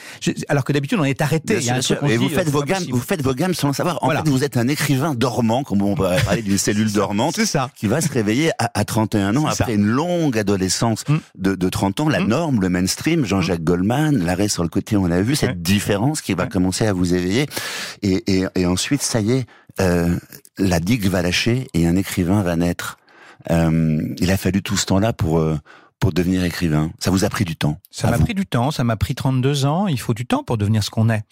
alors 0.48 0.64
que 0.64 0.74
d'habitude, 0.74 1.00
on 1.00 1.04
est 1.04 1.22
arrêté. 1.22 1.58
Il 1.60 1.66
y 1.66 1.70
a 1.70 1.80
et 2.10 2.18
vous 2.18 2.30
faites 2.30 2.50
vos 2.50 2.64
gammes, 2.64 2.84
vous 2.90 3.00
faites 3.00 3.22
vos 3.22 3.34
gammes 3.34 3.54
sans 3.54 3.70
le 3.70 3.74
savoir. 3.74 4.04
En 4.04 4.10
fait, 4.10 4.28
vous 4.28 4.44
êtes 4.44 4.58
un 4.58 4.68
écrivain 4.68 5.14
dormant, 5.14 5.64
comme 5.64 5.82
on 5.82 5.96
pourrait 5.96 6.22
parler 6.24 6.42
d'une 6.42 6.58
cellule 6.58 6.92
dormante. 6.92 7.36
C'est 7.36 7.46
ça. 7.46 7.70
Qui 7.76 7.88
va 7.88 8.02
se 8.02 8.10
réveiller 8.10 8.52
à, 8.60 8.72
à 8.74 8.86
31 8.86 9.36
ans 9.36 9.46
après 9.46 9.76
une 9.76 9.86
longue 9.86 10.38
adolescence 10.38 11.04
mm. 11.08 11.18
de, 11.38 11.56
de 11.56 11.70
30 11.70 12.02
ans. 12.02 12.10
La 12.10 12.20
mm. 12.20 12.28
norme, 12.28 12.62
le 12.62 12.70
mainstream, 12.70 13.26
Jean-Jacques 13.26 13.62
mm. 13.62 13.66
Goldman, 13.66 14.18
l'arrêt 14.24 14.48
sur 14.48 14.64
le 14.64 14.70
côté, 14.70 14.98
on 14.98 15.06
l'a 15.06 15.22
vu, 15.22 15.36
cette 15.36 15.62
différence 15.62 16.22
qui 16.22 16.34
va 16.34 16.48
commencer 16.48 16.86
à 16.86 16.94
vous 16.94 17.14
éveiller. 17.14 17.48
Et, 18.02 18.24
et, 18.40 18.46
et 18.56 18.66
ensuite, 18.66 19.02
ça 19.02 19.22
y 19.22 19.32
est, 19.32 19.46
euh, 19.80 20.16
la 20.58 20.80
digue 20.80 21.08
va 21.08 21.22
lâcher 21.22 21.68
et 21.74 21.88
un 21.88 21.96
écrivain 21.96 22.42
va 22.44 22.56
naître. 22.56 22.98
Euh, 23.52 24.02
il 24.20 24.32
a 24.32 24.38
fallu 24.38 24.62
tout 24.62 24.76
ce 24.76 24.86
temps-là 24.88 25.14
pour 25.14 25.40
euh, 25.40 25.58
pour 26.00 26.14
devenir 26.14 26.44
écrivain 26.44 26.92
Ça 27.00 27.12
vous 27.12 27.26
a 27.26 27.30
pris 27.30 27.46
du 27.46 27.56
temps 27.56 27.80
Ça 27.92 28.10
m'a 28.10 28.18
pris 28.18 28.34
du 28.34 28.46
temps, 28.46 28.72
ça 28.72 28.84
m'a 28.84 28.96
pris 28.96 29.16
32 29.16 29.66
ans. 29.66 29.88
Il 29.88 30.00
faut 30.00 30.14
du 30.14 30.26
temps 30.26 30.44
pour 30.44 30.58
devenir 30.58 30.84
ce 30.84 30.90
qu'on 30.90 31.10
est, 31.10 31.24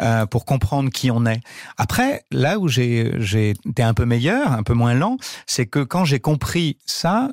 euh, 0.00 0.26
pour 0.26 0.44
comprendre 0.44 0.90
qui 0.90 1.10
on 1.10 1.24
est. 1.26 1.40
Après, 1.76 2.24
là 2.30 2.58
où 2.58 2.68
j'ai 2.68 3.50
été 3.50 3.82
un 3.82 3.94
peu 3.94 4.04
meilleur, 4.04 4.52
un 4.52 4.62
peu 4.62 4.74
moins 4.74 4.94
lent, 4.94 5.16
c'est 5.46 5.66
que 5.66 5.80
quand 5.80 6.04
j'ai 6.04 6.20
compris 6.20 6.76
ça, 6.86 7.30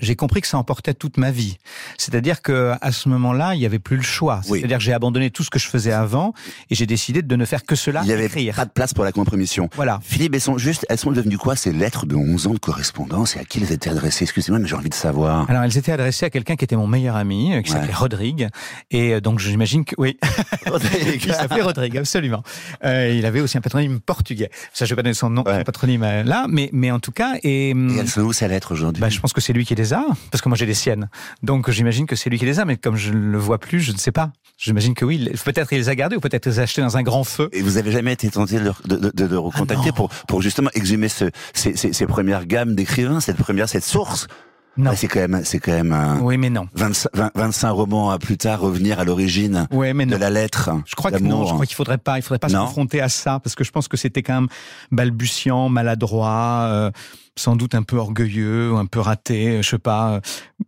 j'ai 0.00 0.16
compris 0.16 0.40
que 0.40 0.46
ça 0.48 0.58
emportait 0.58 0.92
toute 0.94 1.16
ma 1.18 1.30
vie. 1.30 1.56
C'est-à-dire 1.98 2.42
que 2.42 2.72
à 2.80 2.92
ce 2.92 3.08
moment-là, 3.08 3.54
il 3.54 3.60
n'y 3.60 3.66
avait 3.66 3.78
plus 3.78 3.96
le 3.96 4.02
choix. 4.02 4.40
Oui. 4.48 4.58
C'est-à-dire 4.58 4.78
que 4.78 4.82
j'ai 4.84 4.92
abandonné 4.92 5.30
tout 5.30 5.42
ce 5.44 5.50
que 5.50 5.58
je 5.58 5.68
faisais 5.68 5.92
avant 5.92 6.32
et 6.70 6.74
j'ai 6.74 6.86
décidé 6.86 7.22
de 7.22 7.36
ne 7.36 7.44
faire 7.44 7.64
que 7.64 7.76
cela, 7.76 8.00
Il 8.02 8.06
n'y 8.08 8.12
avait 8.12 8.26
écrire. 8.26 8.54
pas 8.56 8.64
de 8.64 8.70
place 8.72 8.92
pour 8.92 9.04
la 9.04 9.12
compromission. 9.12 9.68
Voilà. 9.76 10.00
Philippe, 10.02 10.34
elles 10.34 10.40
sont 10.40 10.58
juste, 10.58 10.84
elles 10.88 10.98
sont 10.98 11.12
devenues 11.12 11.38
quoi 11.38 11.54
ces 11.56 11.72
lettres 11.72 12.06
de 12.06 12.16
11 12.16 12.48
ans 12.48 12.54
de 12.54 12.58
correspondance 12.58 13.36
et 13.36 13.40
à 13.40 13.44
qui 13.44 13.60
elles 13.62 13.70
étaient 13.72 13.90
adressées? 13.90 14.24
Excusez-moi, 14.24 14.58
mais 14.58 14.66
j'ai 14.68 14.74
envie 14.74 14.88
de 14.88 14.94
savoir. 14.94 15.48
Alors, 15.48 15.62
elles 15.62 15.78
étaient 15.78 15.92
adressées 15.92 16.26
à 16.26 16.30
quelqu'un 16.30 16.56
qui 16.56 16.64
était 16.64 16.76
mon 16.76 16.86
meilleur 16.88 17.14
ami, 17.16 17.54
euh, 17.54 17.62
qui 17.62 17.70
Ouais. 17.72 17.78
s'appelait 17.78 17.94
Rodrigue. 17.94 18.48
Et 18.90 19.14
euh, 19.14 19.20
donc, 19.20 19.38
j'imagine 19.38 19.84
que, 19.84 19.94
oui, 19.98 20.18
Rodrigue. 20.66 21.22
il 21.24 21.32
s'appelait 21.34 21.62
Rodrigue, 21.62 21.96
absolument. 21.98 22.42
Euh, 22.84 23.14
il 23.16 23.24
avait 23.26 23.40
aussi 23.40 23.58
un 23.58 23.60
patronyme 23.60 24.00
portugais. 24.00 24.50
Ça, 24.72 24.84
je 24.84 24.90
vais 24.90 24.96
pas 24.96 25.02
donner 25.02 25.14
son 25.14 25.30
nom, 25.30 25.44
Ouais. 25.46 25.58
son 25.58 25.62
patronyme 25.64 26.02
là, 26.02 26.46
mais, 26.48 26.68
mais 26.72 26.90
en 26.90 26.98
tout 27.00 27.12
cas, 27.12 27.34
et, 27.42 27.70
Et 27.70 27.96
elles 27.98 28.08
sont 28.08 28.22
où 28.22 28.32
ces 28.32 28.48
lettres 28.48 28.72
aujourd'hui? 28.72 29.00
bah, 29.00 29.08
je 29.08 29.20
pense 29.20 29.32
que 29.32 29.40
c'est 29.40 29.52
lui 29.52 29.64
qui 29.64 29.74
les 29.74 29.92
a, 29.94 30.04
parce 30.30 30.42
que 30.42 30.48
moi 30.48 30.56
j'ai 30.58 30.66
les 30.66 30.74
siennes. 30.74 31.08
Donc 31.42 31.70
j'imagine 31.70 32.06
que 32.06 32.16
c'est 32.16 32.28
lui 32.30 32.38
qui 32.38 32.44
les 32.44 32.60
a, 32.60 32.64
mais 32.64 32.76
comme 32.76 32.96
je 32.96 33.12
ne 33.12 33.30
le 33.30 33.38
vois 33.38 33.58
plus, 33.58 33.80
je 33.80 33.92
ne 33.92 33.96
sais 33.98 34.12
pas. 34.12 34.30
J'imagine 34.58 34.94
que 34.94 35.04
oui, 35.04 35.28
peut-être 35.44 35.72
il 35.72 35.78
les 35.78 35.88
a 35.88 35.94
gardés 35.96 36.16
ou 36.16 36.20
peut-être 36.20 36.46
les 36.46 36.58
a 36.60 36.62
achetés 36.62 36.80
dans 36.82 36.96
un 36.96 37.02
grand 37.02 37.24
feu. 37.24 37.48
Et 37.52 37.60
vous 37.62 37.76
avez 37.76 37.90
jamais 37.90 38.12
été 38.12 38.30
tenté 38.30 38.58
de, 38.60 38.64
le- 38.64 38.96
de, 38.98 39.10
de- 39.14 39.26
de 39.26 39.36
recontacter 39.36 39.88
Ah 39.90 39.96
pour, 39.96 40.08
pour 40.28 40.42
justement 40.42 40.70
exhumer 40.74 41.08
ce, 41.08 41.24
ces, 41.54 41.76
ces, 41.76 41.92
ces 41.92 42.06
premières 42.06 42.46
gammes 42.46 42.74
d'écrivains, 42.74 43.18
cette 43.20 43.36
première, 43.38 43.68
cette 43.68 43.84
source 43.84 44.26
Non. 44.76 44.90
Ah, 44.92 44.96
C'est 44.96 45.06
quand 45.06 45.20
même, 45.20 45.42
c'est 45.44 45.60
quand 45.60 45.70
même 45.72 45.92
un 45.92 46.18
Oui, 46.20 46.36
mais 46.36 46.50
non. 46.50 46.66
25, 46.74 47.08
20 47.14 47.30
25 47.34 47.70
romans 47.70 48.10
à 48.10 48.18
plus 48.18 48.36
tard 48.36 48.58
revenir 48.60 48.98
à 48.98 49.04
l'origine 49.04 49.68
Oui, 49.70 49.92
de 49.94 50.16
la 50.16 50.30
lettre. 50.30 50.70
Je 50.86 50.94
crois 50.96 51.12
que 51.12 51.18
non, 51.18 51.46
je 51.46 51.52
crois 51.54 51.64
qu'il 51.66 51.76
faudrait 51.76 51.98
pas, 51.98 52.18
il 52.18 52.22
faudrait 52.22 52.40
pas 52.40 52.48
se 52.48 52.54
Non. 52.54 52.64
confronter 52.66 53.00
à 53.00 53.08
ça, 53.08 53.38
parce 53.38 53.54
que 53.54 53.62
je 53.62 53.70
pense 53.70 53.86
que 53.86 53.96
c'était 53.96 54.22
quand 54.22 54.34
même 54.34 54.48
balbutiant, 54.90 55.68
maladroit, 55.68 56.66
euh, 56.70 56.90
sans 57.36 57.54
doute 57.56 57.74
un 57.76 57.82
peu 57.82 57.96
orgueilleux, 57.96 58.74
un 58.74 58.86
peu 58.86 58.98
raté, 59.00 59.62
je 59.62 59.68
sais 59.70 59.78
pas. 59.78 60.14
euh, 60.14 60.20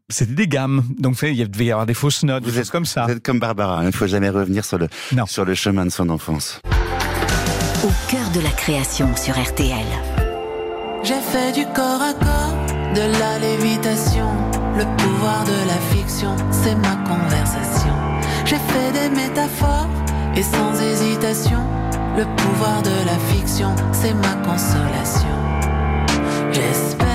C'était 0.08 0.34
des 0.34 0.46
gammes, 0.48 0.84
donc 0.98 1.18
il 1.22 1.50
devait 1.50 1.64
y 1.66 1.70
avoir 1.72 1.86
des 1.86 1.94
fausses 1.94 2.22
notes, 2.22 2.44
des 2.44 2.50
Vous 2.50 2.56
choses 2.58 2.70
comme 2.70 2.86
ça. 2.86 3.06
Vous 3.06 3.12
êtes 3.12 3.24
comme 3.24 3.40
Barbara, 3.40 3.82
il 3.82 3.86
ne 3.86 3.90
faut 3.92 4.06
jamais 4.06 4.30
revenir 4.30 4.64
sur 4.64 4.78
le, 4.78 4.88
Non. 5.12 5.26
sur 5.26 5.44
le 5.44 5.54
chemin 5.54 5.84
de 5.84 5.90
son 5.90 6.08
enfance. 6.10 6.60
Au 7.84 7.90
cœur 8.10 8.30
de 8.34 8.40
la 8.40 8.50
création 8.50 9.14
sur 9.16 9.34
RTL. 9.40 9.84
J'ai 11.02 11.14
fait 11.20 11.52
du 11.52 11.64
corps 11.74 12.02
à 12.02 12.12
corps, 12.14 12.65
de 12.96 13.02
la 13.20 13.38
lévitation. 13.38 14.28
Le 14.78 14.84
pouvoir 14.96 15.44
de 15.44 15.58
la 15.68 15.78
fiction, 15.92 16.34
c'est 16.50 16.74
ma 16.76 16.96
conversation. 17.10 17.94
J'ai 18.46 18.56
fait 18.56 18.90
des 18.92 19.10
métaphores 19.14 19.90
et 20.34 20.42
sans 20.42 20.72
hésitation. 20.80 21.60
Le 22.16 22.24
pouvoir 22.36 22.80
de 22.82 22.96
la 23.04 23.18
fiction, 23.30 23.74
c'est 23.92 24.14
ma 24.14 24.34
consolation. 24.48 25.36
J'espère 26.52 27.05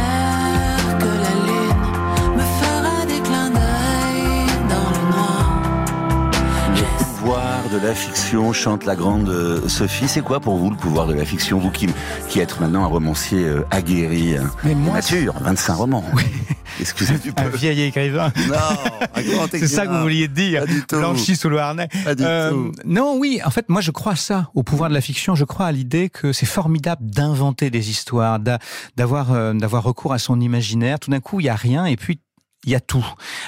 pouvoir 7.31 7.69
de 7.71 7.77
la 7.87 7.95
fiction, 7.95 8.51
chante 8.51 8.83
la 8.85 8.97
grande 8.97 9.29
euh, 9.29 9.65
Sophie. 9.69 10.09
C'est 10.09 10.21
quoi 10.21 10.41
pour 10.41 10.57
vous 10.57 10.69
le 10.69 10.75
pouvoir 10.75 11.07
de 11.07 11.13
la 11.13 11.23
fiction 11.23 11.59
Vous 11.59 11.71
qui, 11.71 11.87
qui 12.27 12.41
êtes 12.41 12.59
maintenant 12.59 12.83
un 12.83 12.87
romancier 12.87 13.45
euh, 13.45 13.63
aguerri. 13.71 14.35
euh, 14.35 14.41
Mais 14.65 14.75
moi, 14.75 14.95
nature, 14.95 15.33
25 15.39 15.73
romans. 15.75 16.03
Excusez 16.81 17.17
du 17.19 17.31
peu. 17.31 17.41
Un 17.41 17.47
vieil 17.47 17.83
écrivain. 17.83 18.33
Non, 18.49 18.55
un 19.15 19.47
C'est 19.51 19.67
ça 19.67 19.85
que 19.87 19.93
vous 19.93 20.01
vouliez 20.01 20.27
dire, 20.27 20.65
blanchi 20.91 21.37
sous 21.37 21.47
le 21.47 21.59
harnais. 21.59 21.87
Euh. 22.19 22.69
Non, 22.83 23.15
oui, 23.17 23.39
en 23.45 23.49
fait, 23.49 23.69
moi 23.69 23.79
je 23.79 23.91
crois 23.91 24.11
à 24.13 24.15
ça, 24.17 24.49
au 24.53 24.63
pouvoir 24.63 24.89
de 24.89 24.93
la 24.93 25.01
fiction. 25.01 25.33
Je 25.33 25.45
crois 25.45 25.67
à 25.67 25.71
l'idée 25.71 26.09
que 26.09 26.33
c'est 26.33 26.45
formidable 26.45 27.09
d'inventer 27.09 27.69
des 27.69 27.89
histoires, 27.91 28.39
d'a- 28.41 28.59
d'avoir 28.97 29.31
euh, 29.31 29.53
d'avoir 29.53 29.83
recours 29.83 30.11
à 30.11 30.19
son 30.19 30.41
imaginaire. 30.41 30.99
Tout 30.99 31.11
d'un 31.11 31.21
coup, 31.21 31.39
il 31.39 31.45
y 31.45 31.49
a 31.49 31.55
rien, 31.55 31.85
et 31.85 31.95
puis 31.95 32.19
il 32.65 32.71
y 32.71 32.75
a 32.75 32.79
tout. 32.79 33.05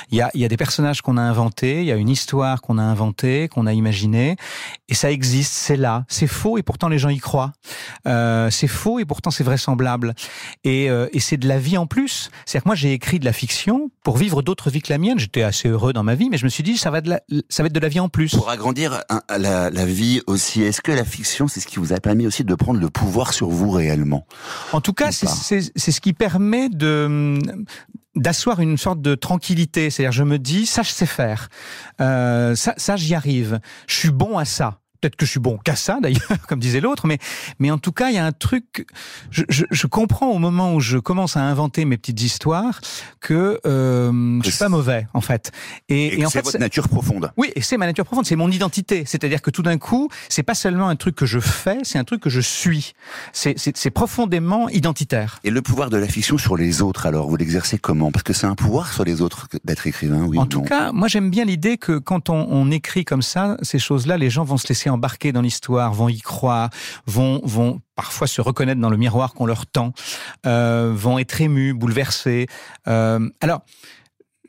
Il 0.10 0.17
y 0.17 0.22
a, 0.22 0.29
il 0.34 0.41
y 0.41 0.46
a 0.46 0.48
des 0.48 0.58
personnages 0.58 1.01
qu'on 1.01 1.17
a 1.17 1.22
inventés, 1.22 1.82
il 1.82 1.86
y 1.86 1.91
a 1.91 1.96
une 1.96 2.10
histoire 2.10 2.62
qu'on 2.62 2.77
a 2.77 2.84
inventée, 2.84 3.48
qu'on 3.48 3.67
a 3.67 3.74
imaginée, 3.74 4.36
et 4.89 4.93
ça 4.93 5.12
existe, 5.12 5.53
c'est 5.53 5.77
là. 5.77 6.05
C'est 6.08 6.27
faux, 6.27 6.58
et 6.58 6.63
pourtant 6.63 6.89
les 6.89 6.98
gens 6.98 7.10
y 7.10 7.20
croient. 7.20 7.51
Euh, 8.08 8.50
c'est 8.50 8.67
faux, 8.67 9.00
et 9.00 9.05
pourtant 9.05 9.32
c'est 9.32 9.43
vraisemblable. 9.43 10.13
Et, 10.63 10.89
euh, 10.89 11.08
et 11.13 11.20
c'est 11.20 11.38
de 11.38 11.48
la 11.48 11.60
vie 11.60 11.77
en 11.77 11.86
plus. 11.86 12.29
C'est-à-dire 12.46 12.63
que 12.63 12.70
moi 12.70 12.75
j'ai 12.75 12.93
écrit 12.93 13.20
de 13.20 13.25
la 13.25 13.34
fiction 13.34 13.91
pour 14.03 14.17
vivre 14.17 14.41
d'autres 14.41 14.70
vies 14.70 14.82
que 14.82 14.91
la 14.91 14.98
mienne. 14.98 15.20
J'étais 15.20 15.43
assez 15.43 15.70
heureux 15.70 15.93
dans 15.93 16.03
ma 16.03 16.15
vie, 16.15 16.29
mais 16.29 16.38
je 16.38 16.46
me 16.46 16.50
suis 16.50 16.63
dit 16.63 16.77
ça 16.77 16.89
va, 16.91 17.01
de 17.01 17.10
la, 17.10 17.22
ça 17.50 17.63
va 17.63 17.67
être 17.67 17.74
de 17.74 17.79
la 17.79 17.89
vie 17.89 18.00
en 18.00 18.10
plus. 18.10 18.36
Pour 18.36 18.50
agrandir 18.50 19.03
un- 19.10 19.22
la, 19.38 19.70
la 19.70 19.86
vie 19.86 20.22
aussi, 20.27 20.62
est-ce 20.63 20.82
que 20.82 20.91
la 20.91 21.05
fiction, 21.05 21.48
c'est 21.48 21.60
ce 21.60 21.67
qui 21.67 21.77
vous 21.79 21.93
a 21.93 22.00
permis 22.00 22.25
aussi 22.27 22.43
de 22.43 22.55
prendre 22.55 22.79
le 22.79 22.89
pouvoir 22.89 23.34
sur 23.34 23.50
vous 23.50 23.70
réellement? 23.70 24.25
En 24.72 24.82
tout 24.82 24.93
cas, 24.93 25.12
c'est 25.12 25.62
ce 25.62 26.01
qui 26.01 26.13
permet 26.13 26.70
de 26.70 27.39
d'asseoir 28.15 28.60
une 28.60 28.77
sorte 28.77 29.01
de 29.01 29.15
tranquillité. 29.15 29.89
C'est-à-dire, 29.89 30.12
je 30.12 30.24
me 30.24 30.39
dis, 30.39 30.65
ça, 30.65 30.82
je 30.82 30.91
sais 30.91 31.05
faire. 31.05 31.50
Euh, 32.01 32.55
ça, 32.55 32.74
ça 32.77 32.96
j'y 32.96 33.15
arrive. 33.15 33.60
Je 33.88 33.96
suis 33.96 34.12
bon 34.12 34.38
à 34.38 34.46
ça. 34.46 34.79
Peut-être 35.03 35.17
que 35.17 35.25
je 35.25 35.31
suis 35.31 35.39
bon 35.41 35.57
qu'à 35.65 35.75
ça, 35.75 35.98
d'ailleurs, 36.01 36.22
comme 36.48 36.60
disait 36.60 36.79
l'autre, 36.79 37.07
mais, 37.07 37.17
mais 37.60 37.72
en 37.72 37.77
tout 37.77 37.91
cas, 37.91 38.07
il 38.10 38.15
y 38.15 38.17
a 38.17 38.25
un 38.25 38.31
truc. 38.31 38.88
Je, 39.31 39.43
je, 39.50 39.65
je 39.69 39.88
comprends 39.88 40.27
au 40.29 40.39
moment 40.39 40.74
où 40.75 40.79
je 40.79 40.98
commence 40.98 41.36
à 41.36 41.41
inventer 41.41 41.83
mes 41.83 41.98
petites 41.98 42.22
histoires 42.22 42.79
que 43.19 43.60
euh, 43.65 44.39
je 44.43 44.50
suis 44.50 44.57
pas 44.60 44.69
mauvais, 44.69 45.07
en 45.13 45.19
fait. 45.19 45.51
Et, 45.89 46.05
Et, 46.07 46.19
et 46.22 46.25
en 46.25 46.29
c'est 46.29 46.41
votre 46.41 46.57
nature 46.57 46.88
profonde. 46.88 47.31
oui, 47.36 47.51
et 47.55 47.62
c'est 47.62 47.75
ma 47.75 47.86
nature 47.86 48.05
profonde, 48.05 48.25
c'est 48.25 48.38
mon 48.38 48.50
identité. 48.50 49.03
C'est-à-dire 49.05 49.41
que 49.41 49.51
tout 49.51 49.62
d'un 49.62 49.77
coup, 49.77 50.07
c'est 50.29 50.43
pas 50.43 50.55
seulement 50.55 50.88
un 50.88 50.95
truc 50.95 51.15
que 51.15 51.25
je 51.25 51.39
fais, 51.39 51.79
c'est 51.83 52.00
un 52.00 52.05
truc 52.05 52.22
que 52.22 52.29
je 52.29 52.39
suis. 52.39 52.93
C'est- 53.33 53.89
profondément 53.93 54.69
identitaire. 54.69 55.39
Et 55.43 55.50
le 55.50 55.62
pouvoir 55.62 55.89
de 55.89 55.98
la 55.98 56.07
fiction 56.07 56.38
sur 56.38 56.55
les 56.55 56.81
autres, 56.81 57.05
alors, 57.05 57.27
vous 57.29 57.36
l'exercez 57.36 57.77
comment? 57.77 58.12
Parce 58.12 58.24
que 58.24 58.33
c'est 58.33 58.48
un 58.48 58.55
pouvoir 58.55 58.91
sur 58.93 59.03
les 59.03 59.22
autres 59.22 59.48
d'être 59.65 59.86
écrivain, 59.88 60.24
oui 60.25 60.38
en 60.39 60.43
ou 60.43 60.45
tout 60.45 60.60
non? 60.60 60.65
cas, 60.65 60.91
moi 60.91 61.07
j'aime 61.07 61.29
bien 61.29 61.43
l'idée 61.45 61.77
que 61.77 61.98
quand 62.00 62.29
on, 62.29 62.48
on 62.50 62.72
écrit 62.72 63.03
comme 63.05 63.22
ça, 63.22 63.57
ces 63.62 63.79
choses-là, 63.79 64.17
les 64.17 64.29
gens 64.29 64.43
vont 64.43 64.57
se 64.57 64.67
laisser 64.67 64.89
embarquer 64.93 65.31
dans 65.31 65.41
l'histoire, 65.41 65.93
vont 65.93 66.09
y 66.09 66.19
croire, 66.19 66.69
vont, 67.05 67.41
vont 67.43 67.81
parfois 67.95 68.27
se 68.27 68.41
reconnaître 68.41 68.81
dans 68.81 68.89
le 68.89 68.97
miroir 68.97 69.33
qu'on 69.33 69.45
leur 69.45 69.65
tend, 69.65 69.93
euh, 70.45 70.91
vont 70.95 71.19
être 71.19 71.41
émus, 71.41 71.73
bouleversés. 71.73 72.47
Euh, 72.88 73.29
alors, 73.41 73.62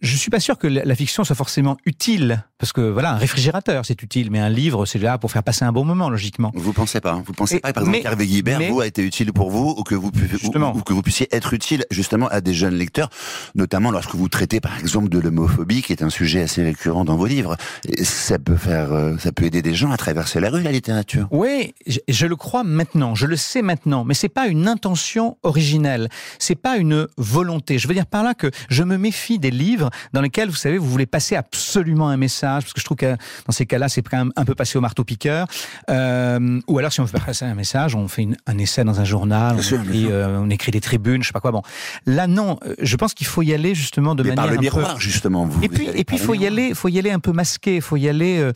je 0.00 0.16
suis 0.16 0.30
pas 0.30 0.40
sûr 0.40 0.58
que 0.58 0.66
la 0.66 0.94
fiction 0.94 1.24
soit 1.24 1.36
forcément 1.36 1.76
utile, 1.86 2.44
parce 2.58 2.73
que 2.73 2.80
voilà, 2.80 3.12
un 3.12 3.16
réfrigérateur 3.16 3.84
c'est 3.84 4.00
utile, 4.02 4.30
mais 4.30 4.38
un 4.40 4.49
livre 4.49 4.87
c'est 4.87 4.99
là 4.99 5.18
pour 5.18 5.30
faire 5.32 5.42
passer 5.42 5.64
un 5.64 5.73
bon 5.73 5.84
moment, 5.84 6.08
logiquement. 6.08 6.50
Vous 6.54 6.73
pensez 6.73 7.00
pas 7.00 7.12
hein 7.12 7.23
Vous 7.26 7.32
pensez 7.32 7.56
Et- 7.56 7.61
pas, 7.61 7.73
par 7.73 7.82
exemple, 7.82 8.00
qu'Hervé 8.00 8.26
Guibert, 8.26 8.58
mais- 8.58 8.70
vous, 8.70 8.80
a 8.80 8.87
été 8.87 9.02
utile 9.02 9.32
pour 9.32 9.50
vous, 9.50 9.75
ou 9.76 9.82
que 9.82 9.94
vous, 9.94 10.11
pu- 10.11 10.25
ou- 10.25 10.38
Justement. 10.38 10.73
ou, 10.75 10.80
que 10.82 10.92
vous 10.92 11.02
puissiez 11.02 11.28
être 11.34 11.52
utile, 11.54 11.84
justement, 11.90 12.28
à 12.28 12.40
des 12.40 12.54
jeunes 12.54 12.75
lecteurs, 12.75 13.11
notamment 13.54 13.90
lorsque 13.90 14.14
vous 14.14 14.28
traitez, 14.28 14.61
par 14.61 14.78
exemple, 14.78 15.08
de 15.08 15.18
l'homophobie, 15.18 15.82
qui 15.82 15.92
est 15.92 16.02
un 16.02 16.11
sujet 16.11 16.42
assez 16.42 16.62
récurrent 16.62 17.04
dans 17.04 17.16
vos 17.16 17.26
livres. 17.26 17.56
Et 17.88 18.04
ça 18.04 18.38
peut 18.38 18.56
faire, 18.56 18.92
euh, 18.92 19.16
ça 19.18 19.32
peut 19.32 19.44
aider 19.44 19.62
des 19.62 19.75
gens 19.75 19.90
à 19.90 19.96
traverser 19.96 20.40
la 20.40 20.50
rue, 20.50 20.62
la 20.62 20.73
littérature. 20.73 21.26
Oui, 21.30 21.75
je, 21.87 21.99
je 22.08 22.26
le 22.26 22.37
crois 22.37 22.62
maintenant, 22.64 23.14
je 23.14 23.26
le 23.26 23.37
sais 23.37 23.62
maintenant, 23.62 24.04
mais 24.04 24.14
c'est 24.14 24.28
pas 24.28 24.46
une 24.46 24.68
intention 24.68 25.37
originelle, 25.42 26.08
c'est 26.38 26.54
pas 26.54 26.76
une 26.76 27.06
volonté. 27.16 27.78
Je 27.78 27.88
veux 27.88 27.94
dire 27.94 28.06
par 28.06 28.23
là 28.23 28.34
que 28.34 28.50
je 28.68 28.82
me 28.84 28.96
méfie 28.96 29.38
des 29.38 29.50
livres 29.50 29.90
dans 30.12 30.20
lesquels, 30.20 30.49
vous 30.49 30.54
savez, 30.54 30.78
vous 30.78 30.88
voulez 30.88 31.06
passer 31.06 31.34
absolument 31.37 32.08
un 32.08 32.16
message, 32.16 32.53
parce 32.62 32.73
que 32.73 32.80
je 32.80 32.84
trouve 32.84 32.96
que 32.96 33.16
dans 33.46 33.52
ces 33.52 33.66
cas-là, 33.66 33.88
c'est 33.88 34.02
quand 34.02 34.16
même 34.18 34.32
un 34.37 34.44
peu 34.44 34.54
passé 34.54 34.78
au 34.78 34.80
marteau-piqueur. 34.80 35.46
Euh, 35.90 36.61
ou 36.68 36.78
alors, 36.78 36.92
si 36.92 37.00
on 37.00 37.04
veut 37.04 37.18
passer 37.18 37.44
un 37.44 37.54
message, 37.54 37.94
on 37.94 38.06
fait 38.08 38.23
une- 38.23 38.37
un 38.46 38.58
essai 38.58 38.84
dans 38.84 39.00
un 39.00 39.04
journal, 39.04 39.56
on 39.58 39.62
sûr, 39.62 39.80
écrit, 39.82 40.06
euh, 40.11 40.38
on 40.40 40.50
écrit 40.50 40.70
des 40.73 40.80
tribunes, 40.80 41.23
je 41.23 41.28
sais 41.28 41.32
pas 41.32 41.40
quoi. 41.40 41.52
Bon, 41.52 41.62
là 42.06 42.26
non, 42.26 42.58
euh, 42.66 42.75
je 42.80 42.96
pense 42.96 43.14
qu'il 43.14 43.26
faut 43.26 43.42
y 43.42 43.52
aller 43.54 43.75
justement 43.75 44.14
de 44.14 44.23
Mais 44.23 44.30
manière 44.30 44.44
par 44.44 44.52
le 44.52 44.54
un 44.54 44.56
peu- 44.56 44.62
miroir, 44.78 45.00
justement. 45.00 45.46
Vous, 45.46 45.62
et 45.62 45.68
puis, 45.68 45.88
et 45.94 46.04
puis, 46.04 46.18
faut 46.18 46.34
y 46.34 46.46
aller, 46.46 46.75
faut 46.75 46.88
y 46.88 46.99
aller 46.99 47.11
un 47.11 47.18
peu 47.20 47.32
masqué, 47.32 47.80
faut 47.80 47.96
y 47.96 48.08
aller 48.08 48.50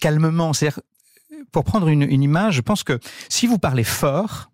calmement. 0.00 0.52
C'est-à-dire, 0.52 0.80
pour 1.52 1.64
prendre 1.64 1.88
une, 1.88 2.02
une 2.02 2.22
image, 2.22 2.54
je 2.56 2.60
pense 2.60 2.82
que 2.84 2.98
si 3.28 3.46
vous 3.46 3.58
parlez 3.58 3.84
fort, 3.84 4.50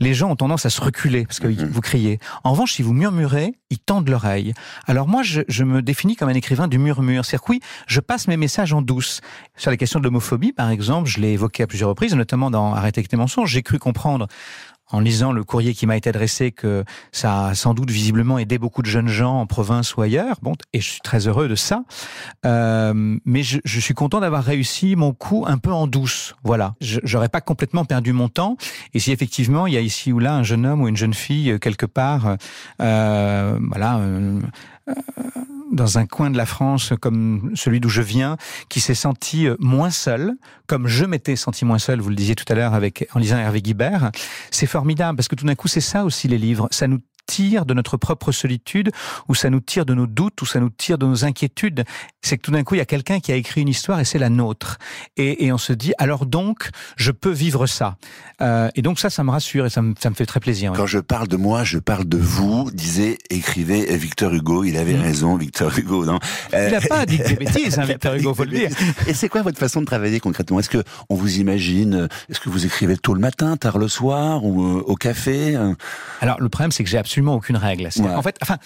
les 0.00 0.14
gens 0.14 0.30
ont 0.30 0.36
tendance 0.36 0.66
à 0.66 0.70
se 0.70 0.80
reculer 0.80 1.24
parce 1.26 1.40
que 1.40 1.46
Mhm. 1.48 1.68
vous 1.70 1.80
criez. 1.80 2.18
En 2.44 2.52
revanche, 2.52 2.72
si 2.74 2.82
vous 2.82 2.92
murmurez, 2.92 3.54
ils 3.70 3.78
tendent 3.78 4.08
l'oreille. 4.08 4.52
Alors 4.86 5.08
moi, 5.08 5.22
je, 5.22 5.40
je 5.48 5.64
me 5.64 5.82
définis 5.82 6.16
comme 6.16 6.28
un 6.28 6.34
écrivain 6.34 6.68
du 6.68 6.78
murmure. 6.78 7.24
C'est-à-dire 7.24 7.44
que 7.44 7.52
oui, 7.52 7.60
je 7.86 8.00
passe 8.00 8.28
mes 8.28 8.36
messages 8.36 8.72
en 8.72 8.82
douce. 8.82 9.20
Sur 9.56 9.70
la 9.70 9.76
question 9.76 9.98
de 9.98 10.04
l'homophobie, 10.04 10.52
par 10.52 10.70
exemple, 10.70 11.08
je 11.08 11.20
l'ai 11.20 11.32
évoqué 11.32 11.62
à 11.62 11.66
plusieurs 11.66 11.88
reprises, 11.88 12.14
notamment 12.14 12.50
dans 12.50 12.74
Arrêtez 12.74 13.00
avec 13.00 13.08
tes 13.08 13.16
mensonges. 13.16 13.50
J'ai 13.50 13.62
cru 13.62 13.78
comprendre 13.78 14.26
en 14.90 15.00
lisant 15.00 15.32
le 15.32 15.44
courrier 15.44 15.74
qui 15.74 15.86
m'a 15.86 15.96
été 15.96 16.10
adressé 16.10 16.52
que 16.52 16.84
ça 17.12 17.46
a 17.48 17.54
sans 17.54 17.74
doute 17.74 17.90
visiblement 17.90 18.38
aidé 18.38 18.58
beaucoup 18.58 18.82
de 18.82 18.86
jeunes 18.86 19.08
gens 19.08 19.40
en 19.40 19.46
province 19.46 19.96
ou 19.96 20.02
ailleurs. 20.02 20.38
Bon, 20.42 20.52
et 20.72 20.80
je 20.80 20.90
suis 20.90 21.00
très 21.00 21.26
heureux 21.26 21.48
de 21.48 21.54
ça. 21.54 21.84
Euh, 22.44 23.18
mais 23.24 23.42
je, 23.42 23.58
je 23.64 23.80
suis 23.80 23.94
content 23.94 24.20
d'avoir 24.20 24.44
réussi 24.44 24.96
mon 24.96 25.12
coup 25.12 25.44
un 25.46 25.58
peu 25.58 25.72
en 25.72 25.86
douce. 25.86 26.34
Voilà. 26.44 26.74
J'aurais 26.80 27.28
pas 27.28 27.40
complètement 27.40 27.84
perdu 27.84 28.12
mon 28.12 28.28
temps. 28.28 28.56
Et 28.94 28.98
si 28.98 29.12
effectivement 29.12 29.66
il 29.66 29.74
y 29.74 29.76
a 29.76 29.80
ici 29.80 30.12
ou 30.12 30.18
là 30.18 30.34
un 30.34 30.42
jeune 30.42 30.66
homme 30.66 30.82
ou 30.82 30.88
une 30.88 30.96
jeune 30.96 31.14
fille 31.14 31.50
euh, 31.52 31.58
quelque 31.58 31.86
part, 31.86 32.36
euh, 32.80 33.58
voilà. 33.70 33.98
euh, 33.98 34.40
euh, 34.88 34.94
dans 35.76 35.98
un 35.98 36.06
coin 36.06 36.30
de 36.30 36.36
la 36.36 36.46
France 36.46 36.92
comme 37.00 37.52
celui 37.54 37.80
d'où 37.80 37.88
je 37.88 38.02
viens, 38.02 38.36
qui 38.68 38.80
s'est 38.80 38.94
senti 38.94 39.46
euh, 39.46 39.56
moins 39.60 39.90
seul, 39.90 40.34
comme 40.66 40.88
je 40.88 41.04
m'étais 41.04 41.36
senti 41.36 41.64
moins 41.64 41.78
seul, 41.78 42.00
vous 42.00 42.10
le 42.10 42.16
disiez 42.16 42.34
tout 42.34 42.44
à 42.48 42.54
l'heure 42.54 42.74
avec 42.74 43.08
en 43.14 43.18
lisant 43.18 43.38
Hervé 43.38 43.62
Guibert, 43.62 44.10
c'est 44.50 44.66
formidable 44.66 45.16
parce 45.16 45.28
que 45.28 45.36
tout 45.36 45.46
d'un 45.46 45.54
coup 45.54 45.68
c'est 45.68 45.80
ça 45.80 46.04
aussi 46.04 46.26
les 46.26 46.38
livres, 46.38 46.68
ça 46.70 46.88
nous 46.88 47.00
tire 47.26 47.66
de 47.66 47.74
notre 47.74 47.96
propre 47.96 48.32
solitude, 48.32 48.92
où 49.28 49.34
ça 49.34 49.50
nous 49.50 49.60
tire 49.60 49.84
de 49.84 49.94
nos 49.94 50.06
doutes, 50.06 50.40
où 50.42 50.46
ça 50.46 50.60
nous 50.60 50.70
tire 50.70 50.98
de 50.98 51.06
nos 51.06 51.24
inquiétudes. 51.24 51.84
C'est 52.22 52.38
que 52.38 52.42
tout 52.42 52.50
d'un 52.50 52.64
coup, 52.64 52.74
il 52.74 52.78
y 52.78 52.82
a 52.82 52.86
quelqu'un 52.86 53.20
qui 53.20 53.32
a 53.32 53.36
écrit 53.36 53.60
une 53.60 53.68
histoire 53.68 54.00
et 54.00 54.04
c'est 54.04 54.18
la 54.18 54.30
nôtre. 54.30 54.78
Et, 55.16 55.44
et, 55.44 55.52
on 55.52 55.58
se 55.58 55.72
dit, 55.72 55.92
alors 55.98 56.26
donc, 56.26 56.70
je 56.96 57.10
peux 57.10 57.30
vivre 57.30 57.66
ça. 57.66 57.96
Euh, 58.40 58.68
et 58.74 58.82
donc 58.82 58.98
ça, 58.98 59.10
ça 59.10 59.24
me 59.24 59.30
rassure 59.30 59.66
et 59.66 59.70
ça 59.70 59.82
me, 59.82 59.94
ça 59.98 60.10
me 60.10 60.14
fait 60.14 60.26
très 60.26 60.40
plaisir. 60.40 60.72
Quand 60.74 60.86
je 60.86 60.98
parle 60.98 61.28
de 61.28 61.36
moi, 61.36 61.64
je 61.64 61.78
parle 61.78 62.04
de 62.04 62.18
vous, 62.18 62.70
disait, 62.72 63.18
écrivait 63.30 63.96
Victor 63.96 64.32
Hugo. 64.32 64.64
Il 64.64 64.76
avait 64.76 64.94
mmh. 64.94 65.02
raison, 65.02 65.36
Victor 65.36 65.76
Hugo. 65.76 66.04
Non 66.04 66.18
il 66.52 66.70
n'a 66.70 66.80
pas 66.80 67.06
dit 67.06 67.18
des 67.18 67.34
bêtises, 67.34 67.78
hein, 67.78 67.84
Victor 67.86 68.14
Hugo, 68.14 68.34
faut 68.34 68.44
le 68.44 68.50
dire. 68.50 68.70
Et 69.06 69.14
c'est 69.14 69.28
quoi 69.28 69.42
votre 69.42 69.58
façon 69.58 69.80
de 69.80 69.86
travailler 69.86 70.20
concrètement? 70.20 70.58
Est-ce 70.58 70.70
que 70.70 70.82
on 71.08 71.14
vous 71.14 71.38
imagine 71.38 72.08
Est-ce 72.28 72.40
que 72.40 72.48
vous 72.48 72.66
écrivez 72.66 72.96
tôt 72.96 73.14
le 73.14 73.20
matin, 73.20 73.56
tard 73.56 73.78
le 73.78 73.88
soir, 73.88 74.44
ou 74.44 74.62
euh, 74.62 74.82
au 74.86 74.94
café 74.94 75.56
Alors 76.20 76.40
le 76.40 76.48
problème, 76.48 76.72
c'est 76.72 76.84
que 76.84 76.90
j'ai 76.90 76.98
absolument 76.98 77.15
aucune 77.24 77.56
règle. 77.56 77.88
En 78.00 78.22
fait, 78.22 78.36
enfin, 78.42 78.58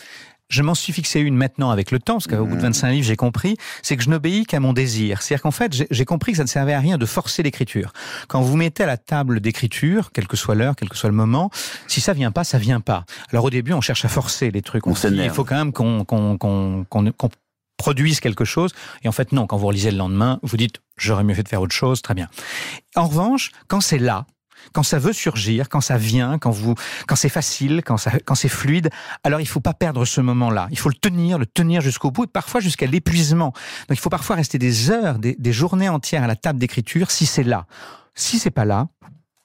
je 0.50 0.62
m'en 0.62 0.75
suis 0.75 0.92
fixé 0.92 1.21
une 1.21 1.37
maintenant 1.37 1.71
avec 1.71 1.90
le 1.90 1.99
temps, 1.99 2.14
parce 2.14 2.26
qu'au 2.26 2.45
bout 2.45 2.57
de 2.57 2.61
25 2.61 2.88
mmh. 2.88 2.90
livres, 2.90 3.07
j'ai 3.07 3.16
compris, 3.16 3.57
c'est 3.83 3.97
que 3.97 4.02
je 4.02 4.11
n'obéis 4.11 4.45
qu'à 4.45 4.61
mon 4.61 4.73
désir. 4.73 5.23
C'est-à-dire 5.23 5.42
qu'en 5.42 5.52
fait, 5.52 5.87
j'ai 5.90 6.04
compris 6.04 6.33
que 6.33 6.38
ça 6.38 6.45
ne 6.45 6.49
servait 6.49 6.75
à 6.75 6.80
rien 6.80 6.99
de 6.99 7.07
forcer 7.07 7.42
l'écriture. 7.42 7.92
Quand 8.28 8.40
vous 8.42 8.57
mettez 8.57 8.83
à 8.83 8.87
la 8.87 8.97
table 8.97 9.40
d'écriture, 9.40 10.11
quelle 10.12 10.26
que 10.26 10.37
soit 10.37 10.57
l'heure, 10.57 10.75
quel 10.76 10.88
que 10.88 10.97
soit 10.97 11.09
le 11.09 11.14
moment, 11.14 11.50
si 11.87 12.00
ça 12.00 12.12
vient 12.12 12.33
pas, 12.33 12.45
ça 12.45 12.59
vient 12.59 12.80
pas. 12.80 13.04
Alors 13.30 13.45
au 13.45 13.50
début, 13.50 13.73
on 13.73 13.80
cherche 13.80 14.04
à 14.04 14.09
forcer 14.09 14.50
les 14.50 14.62
trucs. 14.62 14.87
On, 14.87 14.95
se 14.95 15.09
dit, 15.09 15.23
il 15.23 15.30
faut 15.30 15.45
quand 15.45 15.57
même 15.57 15.73
qu'on 15.73 16.04
qu'on 16.04 17.30
produise 17.76 18.21
quelque 18.21 18.45
chose. 18.45 18.73
Et 19.02 19.09
en 19.09 19.12
fait, 19.12 19.33
non, 19.33 19.47
quand 19.47 19.57
vous 19.57 19.69
relisez 19.69 19.90
le 19.90 19.97
lendemain, 19.97 20.38
vous 20.42 20.57
dites, 20.57 20.80
j'aurais 20.99 21.25
mieux 21.25 21.35
fait 21.35 21.42
de 21.42 21.49
faire 21.49 21.62
autre 21.62 21.75
chose, 21.75 22.02
très 22.02 22.14
bien. 22.14 22.28
En 22.95 23.07
revanche, 23.07 23.52
quand 23.69 23.80
c'est 23.80 23.99
là, 23.99 24.26
quand 24.73 24.83
ça 24.83 24.99
veut 24.99 25.12
surgir, 25.12 25.69
quand 25.69 25.81
ça 25.81 25.97
vient, 25.97 26.38
quand 26.38 26.50
vous, 26.50 26.75
quand 27.07 27.17
c'est 27.17 27.29
facile, 27.29 27.83
quand 27.85 27.97
ça, 27.97 28.12
quand 28.25 28.35
c'est 28.35 28.49
fluide, 28.49 28.90
alors 29.25 29.40
il 29.40 29.47
faut 29.47 29.61
pas 29.61 29.75
perdre 29.75 30.05
ce 30.05 30.21
moment-là. 30.21 30.69
Il 30.71 30.79
faut 30.79 30.88
le 30.88 30.95
tenir, 30.95 31.38
le 31.38 31.47
tenir 31.47 31.81
jusqu'au 31.81 32.11
bout 32.11 32.25
et 32.25 32.26
parfois 32.26 32.61
jusqu'à 32.61 32.87
l'épuisement. 32.87 33.52
Donc 33.88 33.99
il 33.99 34.00
faut 34.00 34.11
parfois 34.11 34.37
rester 34.37 34.59
des 34.59 34.90
heures, 34.90 35.19
des, 35.19 35.37
des 35.38 35.52
journées 35.52 35.88
entières 35.88 36.23
à 36.23 36.26
la 36.26 36.37
table 36.37 36.59
d'écriture 36.59 37.11
si 37.11 37.26
c'est 37.26 37.45
là. 37.45 37.67
Si 38.14 38.38
c'est 38.38 38.50
pas 38.50 38.64
là, 38.64 38.88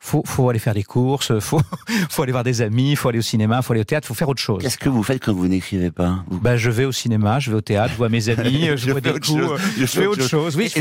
faut, 0.06 0.22
faut 0.26 0.50
aller 0.50 0.60
faire 0.60 0.74
des 0.74 0.84
courses, 0.84 1.40
faut, 1.40 1.62
faut 2.10 2.22
aller 2.22 2.32
voir 2.32 2.44
des 2.44 2.62
amis, 2.62 2.96
faut 2.96 3.10
aller 3.10 3.20
au 3.20 3.24
cinéma, 3.24 3.62
faut 3.62 3.74
aller 3.74 3.82
au 3.82 3.86
théâtre, 3.86 4.08
faut 4.08 4.14
faire 4.14 4.30
autre 4.30 4.42
chose. 4.42 4.62
Qu'est-ce 4.62 4.78
que 4.78 4.90
vous 4.90 5.04
faites 5.04 5.24
quand 5.24 5.34
vous 5.34 5.48
n'écrivez 5.48 5.92
pas 5.92 6.24
bah, 6.30 6.58
je 6.58 6.70
vais 6.70 6.86
au 6.86 6.92
cinéma, 6.92 7.40
je 7.40 7.50
vais 7.50 7.58
au 7.58 7.62
théâtre, 7.62 7.92
je 7.94 7.98
vois 7.98 8.10
mes 8.10 8.30
amis, 8.30 8.70
je, 8.76 8.92
vois 8.92 9.02
des 9.02 9.12
coups, 9.12 9.42
je, 9.78 9.86
fais 9.86 10.06
autre 10.06 10.28
chose. 10.28 10.56
Oui, 10.56 10.72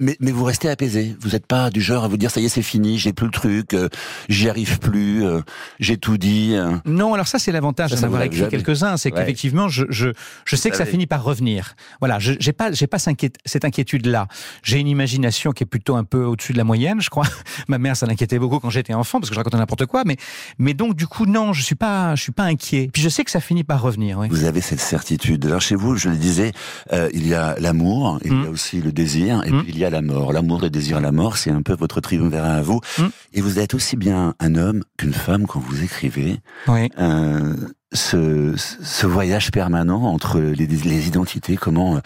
mais, 0.00 0.16
mais, 0.20 0.32
vous 0.32 0.44
restez 0.44 0.68
apaisé. 0.68 1.14
Vous 1.20 1.30
n'êtes 1.30 1.46
pas 1.46 1.70
du 1.70 1.82
genre 1.82 2.04
à 2.04 2.08
vous 2.08 2.16
dire 2.16 2.30
ça 2.30 2.40
y 2.40 2.46
est, 2.46 2.48
c'est 2.48 2.62
fini, 2.62 2.98
j'ai 2.98 3.12
plus 3.12 3.26
le 3.26 3.32
truc, 3.32 3.74
euh, 3.74 3.88
j'y 4.28 4.48
arrive 4.48 4.78
plus, 4.78 5.24
euh, 5.24 5.40
j'ai 5.78 5.98
tout 5.98 6.16
dit. 6.16 6.54
Euh. 6.54 6.72
Non, 6.86 7.14
alors 7.14 7.28
ça 7.28 7.38
c'est 7.38 7.52
l'avantage 7.52 7.90
d'en 7.90 8.02
avoir 8.02 8.22
écrit 8.22 8.48
quelques-uns, 8.48 8.96
c'est 8.96 9.10
qu'effectivement 9.10 9.68
je, 9.68 9.84
je, 9.90 10.08
je 10.44 10.56
sais 10.56 10.70
que 10.70 10.76
ça 10.76 10.86
finit 10.86 11.06
par 11.06 11.22
revenir. 11.22 11.74
Voilà, 12.00 12.18
j'ai 12.18 12.52
pas 12.52 12.72
j'ai 12.72 12.86
pas 12.86 12.98
cette 12.98 13.64
inquiétude 13.64 14.06
là. 14.06 14.28
J'ai 14.62 14.78
une 14.78 14.88
imagination 14.88 15.52
qui 15.52 15.62
est 15.64 15.66
plutôt 15.66 15.96
un 15.96 16.04
peu 16.04 16.24
au-dessus 16.24 16.52
de 16.52 16.58
la 16.58 16.64
moyenne, 16.64 17.00
je 17.00 17.10
crois. 17.10 17.26
Ma 17.68 17.78
mère 17.78 17.96
ça 17.96 18.06
l'inquiétait 18.06 18.38
beaucoup 18.38 18.45
quand 18.48 18.70
j'étais 18.70 18.94
enfant 18.94 19.20
parce 19.20 19.30
que 19.30 19.34
je 19.34 19.40
racontais 19.40 19.56
n'importe 19.56 19.86
quoi, 19.86 20.02
mais 20.06 20.16
mais 20.58 20.74
donc 20.74 20.94
du 20.94 21.06
coup 21.06 21.26
non, 21.26 21.52
je 21.52 21.62
suis 21.62 21.74
pas 21.74 22.14
je 22.14 22.22
suis 22.22 22.32
pas 22.32 22.44
inquiet. 22.44 22.88
Puis 22.92 23.02
je 23.02 23.08
sais 23.08 23.24
que 23.24 23.30
ça 23.30 23.40
finit 23.40 23.64
par 23.64 23.82
revenir. 23.82 24.18
Oui. 24.18 24.28
Vous 24.30 24.44
avez 24.44 24.60
cette 24.60 24.80
certitude. 24.80 25.44
Alors 25.46 25.60
chez 25.60 25.74
vous, 25.74 25.96
je 25.96 26.08
le 26.08 26.16
disais, 26.16 26.52
euh, 26.92 27.08
il 27.12 27.26
y 27.26 27.34
a 27.34 27.56
l'amour, 27.58 28.18
il 28.24 28.32
y 28.32 28.34
a 28.34 28.48
mmh. 28.48 28.48
aussi 28.48 28.80
le 28.80 28.92
désir, 28.92 29.42
et 29.44 29.50
mmh. 29.50 29.62
puis 29.62 29.72
il 29.72 29.78
y 29.78 29.84
a 29.84 29.90
la 29.90 30.02
mort. 30.02 30.32
L'amour, 30.32 30.60
le 30.60 30.70
désir, 30.70 31.00
la 31.00 31.12
mort, 31.12 31.36
c'est 31.36 31.50
un 31.50 31.62
peu 31.62 31.74
votre 31.74 32.00
triumvirat 32.00 32.54
à 32.54 32.62
vous. 32.62 32.80
Mmh. 32.98 33.02
Et 33.34 33.40
vous 33.40 33.58
êtes 33.58 33.74
aussi 33.74 33.96
bien 33.96 34.34
un 34.40 34.54
homme 34.54 34.82
qu'une 34.96 35.14
femme 35.14 35.46
quand 35.46 35.60
vous 35.60 35.82
écrivez. 35.82 36.40
Oui. 36.68 36.88
Euh, 36.98 37.54
ce, 37.96 39.06
voyage 39.06 39.50
permanent 39.50 40.04
entre 40.04 40.38
les, 40.38 40.66
les, 40.66 41.08
identités 41.08 41.56
Comment 41.56 42.00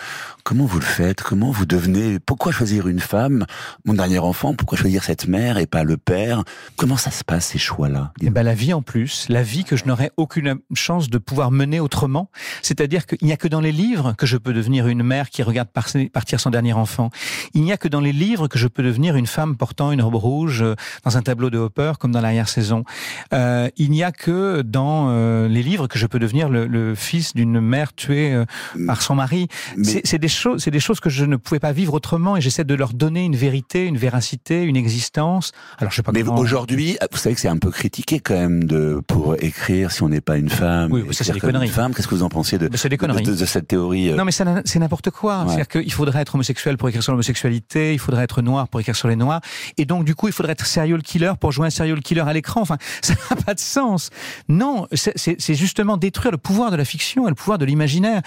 comment 0.45 0.65
vous 0.65 0.79
le 0.79 0.85
faites 0.85 1.23
Comment 1.23 1.51
vous 1.51 1.67
devenez 1.67 2.19
Pourquoi 2.19 2.53
choisir 2.53 2.89
une 2.89 3.01
femme, 3.01 3.47
mon 3.85 3.95
dernier 3.95 4.19
enfant 4.19 4.55
Pourquoi 4.55 4.79
choisir 4.79 5.05
cette 5.05 5.29
mère 5.29 5.59
et 5.59 5.67
pas 5.67 5.85
le 5.85 5.97
père? 5.97 6.45
Comment 6.77 6.97
ça 6.97 7.11
se 7.11 7.25
passe 7.25 7.47
ces 7.47 7.59
choix-là? 7.59 8.13
Eh 8.21 8.31
ben 8.31 8.43
la 8.43 8.55
vie 8.55 8.73
en 8.73 8.83
plus, 8.83 9.27
la 9.29 9.43
vie 9.43 9.65
que 9.65 9.77
je 9.77 9.85
n'aurais 9.85 10.11
aucune 10.17 10.57
chance 10.75 11.11
de 11.11 11.19
pouvoir 11.19 11.51
mener 11.51 11.81
autrement. 11.81 12.31
C'est-à-dire 12.63 13.07
qu'il 13.07 13.19
n'y 13.23 13.33
a 13.33 13.37
que 13.37 13.49
dans 13.49 13.61
les 13.61 13.73
livres 13.73 14.15
que 14.15 14.27
je 14.27 14.37
peux 14.37 14.53
devenir 14.53 14.89
une 14.89 15.03
mère 15.03 15.31
qui 15.31 15.43
regarde 15.43 15.69
partir 15.69 16.41
son 16.41 16.51
dernier 16.51 16.73
enfant. 16.73 17.11
Il 17.55 17.63
n'y 17.63 17.73
a 17.73 17.77
que 17.77 17.89
dans 17.89 18.01
les 18.01 18.13
livres 18.13 18.49
que 18.49 18.59
je 18.59 18.69
peux 18.69 18.83
devenir 18.83 19.17
une 19.17 19.27
femme 19.27 19.57
portant 19.57 19.93
une 19.93 20.03
robe 20.03 20.15
rouge 20.15 20.63
euh, 20.63 20.75
dans 21.05 21.17
un 21.17 21.23
tableau 21.23 21.51
de 21.51 21.59
Hopper 21.59 21.93
comme 21.99 22.13
dans 22.13 22.21
l'arrière-saison. 22.21 22.85
Euh, 23.33 23.69
il 23.77 23.91
n'y 23.91 24.03
a 24.03 24.13
que 24.13 24.63
dans 24.63 25.09
euh, 25.11 25.49
les 25.49 25.63
livres 25.63 25.80
que 25.89 25.99
je 25.99 26.07
peux 26.07 26.19
devenir 26.19 26.49
le, 26.49 26.67
le 26.67 26.95
fils 26.95 27.35
d'une 27.35 27.61
mère 27.61 27.93
tuée 27.93 28.33
euh, 28.33 28.45
par 28.87 29.03
son 29.03 29.15
mari. 29.15 29.49
C'est 29.83 30.19
des 30.19 30.29
choses, 30.29 30.63
c'est 30.63 30.71
des 30.71 30.81
choses 30.81 31.01
que 31.01 31.11
je 31.11 31.25
ne 31.25 31.37
pouvais 31.37 31.61
pas 31.61 31.73
vivre 31.73 31.95
autrement, 31.95 32.37
et 32.37 32.41
j'essaie 32.41 32.65
de 32.65 32.75
leur 32.75 32.93
donner 32.93 33.25
une 33.25 33.37
vérité, 33.37 33.87
une 33.87 33.99
véracité, 33.99 34.63
une 34.63 34.77
existence. 34.77 35.53
Alors 35.79 35.91
je 35.91 35.97
sais 35.97 36.03
pas. 36.03 36.13
Mais 36.13 36.23
aujourd'hui, 36.23 36.99
vous 37.11 37.19
savez 37.19 37.35
que 37.35 37.41
c'est 37.41 37.49
un 37.49 37.59
peu 37.59 37.71
critiqué 37.71 38.21
quand 38.21 38.35
même 38.35 38.65
de 38.65 39.01
pour 39.07 39.35
écrire 39.41 39.91
si 39.91 40.03
on 40.03 40.09
n'est 40.09 40.21
pas 40.21 40.37
une 40.37 40.49
femme. 40.49 40.93
Oui, 40.93 41.03
ça 41.13 41.25
c'est 41.25 41.33
des 41.33 41.41
conneries. 41.41 41.69
Femme, 41.69 41.95
qu'est-ce 41.95 42.09
que 42.09 42.15
vous 42.15 42.23
en 42.23 42.29
pensez 42.29 42.59
de, 42.59 42.69
des 42.69 42.97
conneries. 42.97 43.23
De, 43.23 43.35
de, 43.35 43.45
cette 43.45 43.69
théorie 43.69 44.11
euh 44.11 44.17
Non, 44.17 44.25
mais 44.25 44.33
c'est 44.33 44.79
n'importe 44.79 45.11
quoi. 45.11 45.45
C'est-à-dire 45.47 45.69
qu'il 45.69 45.93
faudrait 45.93 46.23
être 46.23 46.35
homosexuel 46.35 46.77
pour 46.77 46.89
écrire 46.89 47.03
sur 47.03 47.13
l'homosexualité, 47.13 47.93
il 47.93 47.99
faudrait 47.99 48.25
être 48.25 48.43
noir 48.43 48.69
pour 48.69 48.81
écrire 48.81 48.97
sur 48.97 49.09
les 49.09 49.17
noirs, 49.17 49.41
et 49.77 49.85
donc 49.85 50.05
du 50.05 50.15
coup 50.15 50.29
il 50.29 50.33
faudrait 50.33 50.53
être 50.53 50.67
serial 50.67 51.03
killer 51.03 51.33
pour 51.41 51.53
jouer 51.53 51.67
un 51.67 51.71
serial 51.71 52.01
killer 52.01 52.23
à 52.27 52.33
l'écran. 52.33 52.61
Enfin, 52.63 52.77
ça 53.03 53.15
n'a 53.31 53.37
pas 53.37 53.55
de 53.55 53.61
sens. 53.61 54.11
Non, 54.49 54.87
c'est 54.93 55.55
justement 55.71 55.97
détruire 55.97 56.33
le 56.33 56.39
pouvoir 56.39 56.73
de 56.73 56.77
la 56.77 56.85
fiction 56.85 57.29
et 57.29 57.31
le 57.31 57.37
pouvoir 57.37 57.57
de 57.57 57.65
l'imaginaire. 57.65 58.23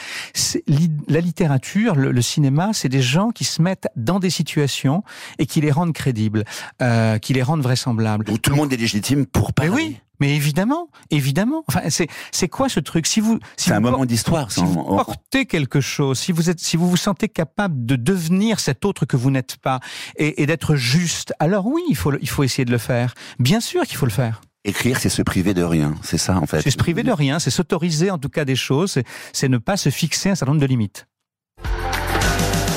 La 1.09 1.19
littérature, 1.19 1.93
le, 1.95 2.21
cinéma, 2.21 2.69
c'est 2.71 2.87
des 2.87 3.01
gens 3.01 3.31
qui 3.31 3.43
se 3.43 3.61
mettent 3.61 3.89
dans 3.97 4.19
des 4.19 4.29
situations 4.29 5.03
et 5.39 5.45
qui 5.45 5.59
les 5.59 5.71
rendent 5.71 5.91
crédibles, 5.91 6.45
euh, 6.81 7.17
qui 7.17 7.33
les 7.33 7.43
rendent 7.43 7.61
vraisemblables. 7.61 8.25
Tout 8.39 8.49
le 8.49 8.55
monde 8.55 8.71
est 8.71 8.77
légitime 8.77 9.25
pour 9.25 9.51
parler. 9.51 9.71
Mais 9.71 9.75
oui. 9.75 9.97
Mais 10.21 10.35
évidemment, 10.35 10.87
évidemment. 11.09 11.65
Enfin, 11.67 11.81
c'est 11.89 12.07
c'est 12.31 12.47
quoi 12.47 12.69
ce 12.69 12.79
truc? 12.79 13.07
Si 13.07 13.19
vous, 13.19 13.39
si 13.57 13.69
c'est 13.69 13.73
un 13.73 13.81
moment 13.81 14.05
d'histoire. 14.05 14.49
Si 14.51 14.63
vous 14.63 14.81
portez 14.81 15.45
quelque 15.45 15.81
chose, 15.81 16.17
si 16.17 16.31
vous 16.31 16.49
êtes, 16.49 16.61
si 16.61 16.77
vous 16.77 16.89
vous 16.89 16.95
sentez 16.95 17.27
capable 17.27 17.85
de 17.85 17.97
devenir 17.97 18.61
cet 18.61 18.85
autre 18.85 19.05
que 19.05 19.17
vous 19.17 19.31
n'êtes 19.31 19.57
pas 19.57 19.81
et, 20.15 20.41
et 20.41 20.45
d'être 20.45 20.75
juste, 20.75 21.33
alors 21.39 21.65
oui, 21.65 21.81
il 21.89 21.97
faut 21.97 22.13
il 22.21 22.29
faut 22.29 22.43
essayer 22.43 22.63
de 22.63 22.71
le 22.71 22.77
faire. 22.77 23.15
Bien 23.39 23.59
sûr 23.59 23.83
qu'il 23.83 23.97
faut 23.97 24.05
le 24.05 24.11
faire. 24.11 24.39
Écrire, 24.65 24.97
c'est 24.97 25.09
se 25.09 25.21
priver 25.21 25.53
de 25.53 25.63
rien, 25.63 25.95
c'est 26.03 26.17
ça 26.17 26.37
en 26.37 26.45
fait. 26.45 26.61
C'est 26.61 26.71
se 26.71 26.77
priver 26.77 27.03
de 27.03 27.11
rien, 27.11 27.39
c'est 27.39 27.49
s'autoriser 27.49 28.11
en 28.11 28.17
tout 28.17 28.29
cas 28.29 28.45
des 28.45 28.55
choses, 28.55 28.97
c'est 29.33 29.49
ne 29.49 29.57
pas 29.57 29.75
se 29.75 29.89
fixer 29.89 30.29
un 30.29 30.35
certain 30.35 30.53
nombre 30.53 30.61
de 30.61 30.67
limites. 30.67 31.05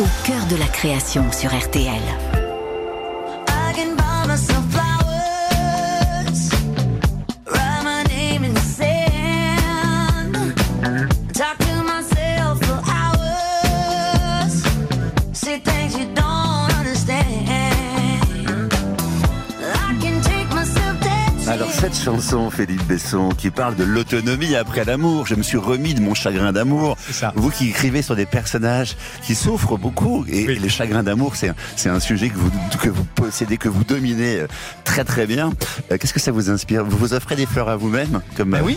Au 0.01 0.09
cœur 0.27 0.45
de 0.51 0.57
la 0.57 0.67
création 0.67 1.31
sur 1.31 1.57
RTL. 1.57 2.03
Alors 21.57 21.71
cette 21.71 21.97
chanson, 21.97 22.51
Philippe 22.51 22.87
Besson, 22.87 23.31
qui 23.31 23.49
parle 23.49 23.77
de 23.77 23.85
l'autonomie 23.85 24.55
après 24.57 24.85
l'amour, 24.85 25.27
je 25.27 25.35
me 25.35 25.43
suis 25.43 25.57
remis 25.57 25.95
de 25.95 26.03
mon 26.03 26.13
chagrin 26.13 26.53
d'amour. 26.53 26.99
Vous 27.35 27.49
qui 27.49 27.71
écrivez 27.71 28.03
sur 28.03 28.15
des 28.15 28.27
personnages 28.27 28.95
qui 29.23 29.35
souffrent 29.35 29.79
beaucoup, 29.79 30.27
et 30.29 30.45
les 30.47 30.69
chagrins 30.69 31.03
d'amour, 31.03 31.33
c'est 31.35 31.89
un 31.89 31.99
sujet 31.99 32.29
que 32.29 32.37
vous 32.37 32.51
que 32.83 32.91
vous 32.91 33.05
possédez, 33.05 33.57
que 33.57 33.71
vous 33.71 33.85
dominez 33.85 34.41
euh, 34.41 34.47
très 34.85 35.03
très 35.03 35.27
bien. 35.27 35.51
Euh, 35.91 35.97
qu'est-ce 35.97 36.13
que 36.13 36.21
ça 36.21 36.31
vous 36.31 36.51
inspire? 36.51 36.85
Vous 36.85 36.99
vous 36.99 37.15
offrez 37.15 37.37
des 37.37 37.47
fleurs 37.47 37.71
à 37.71 37.77
vous-même, 37.77 38.21
comme 38.37 38.51
ben 38.51 38.61
oui. 38.63 38.77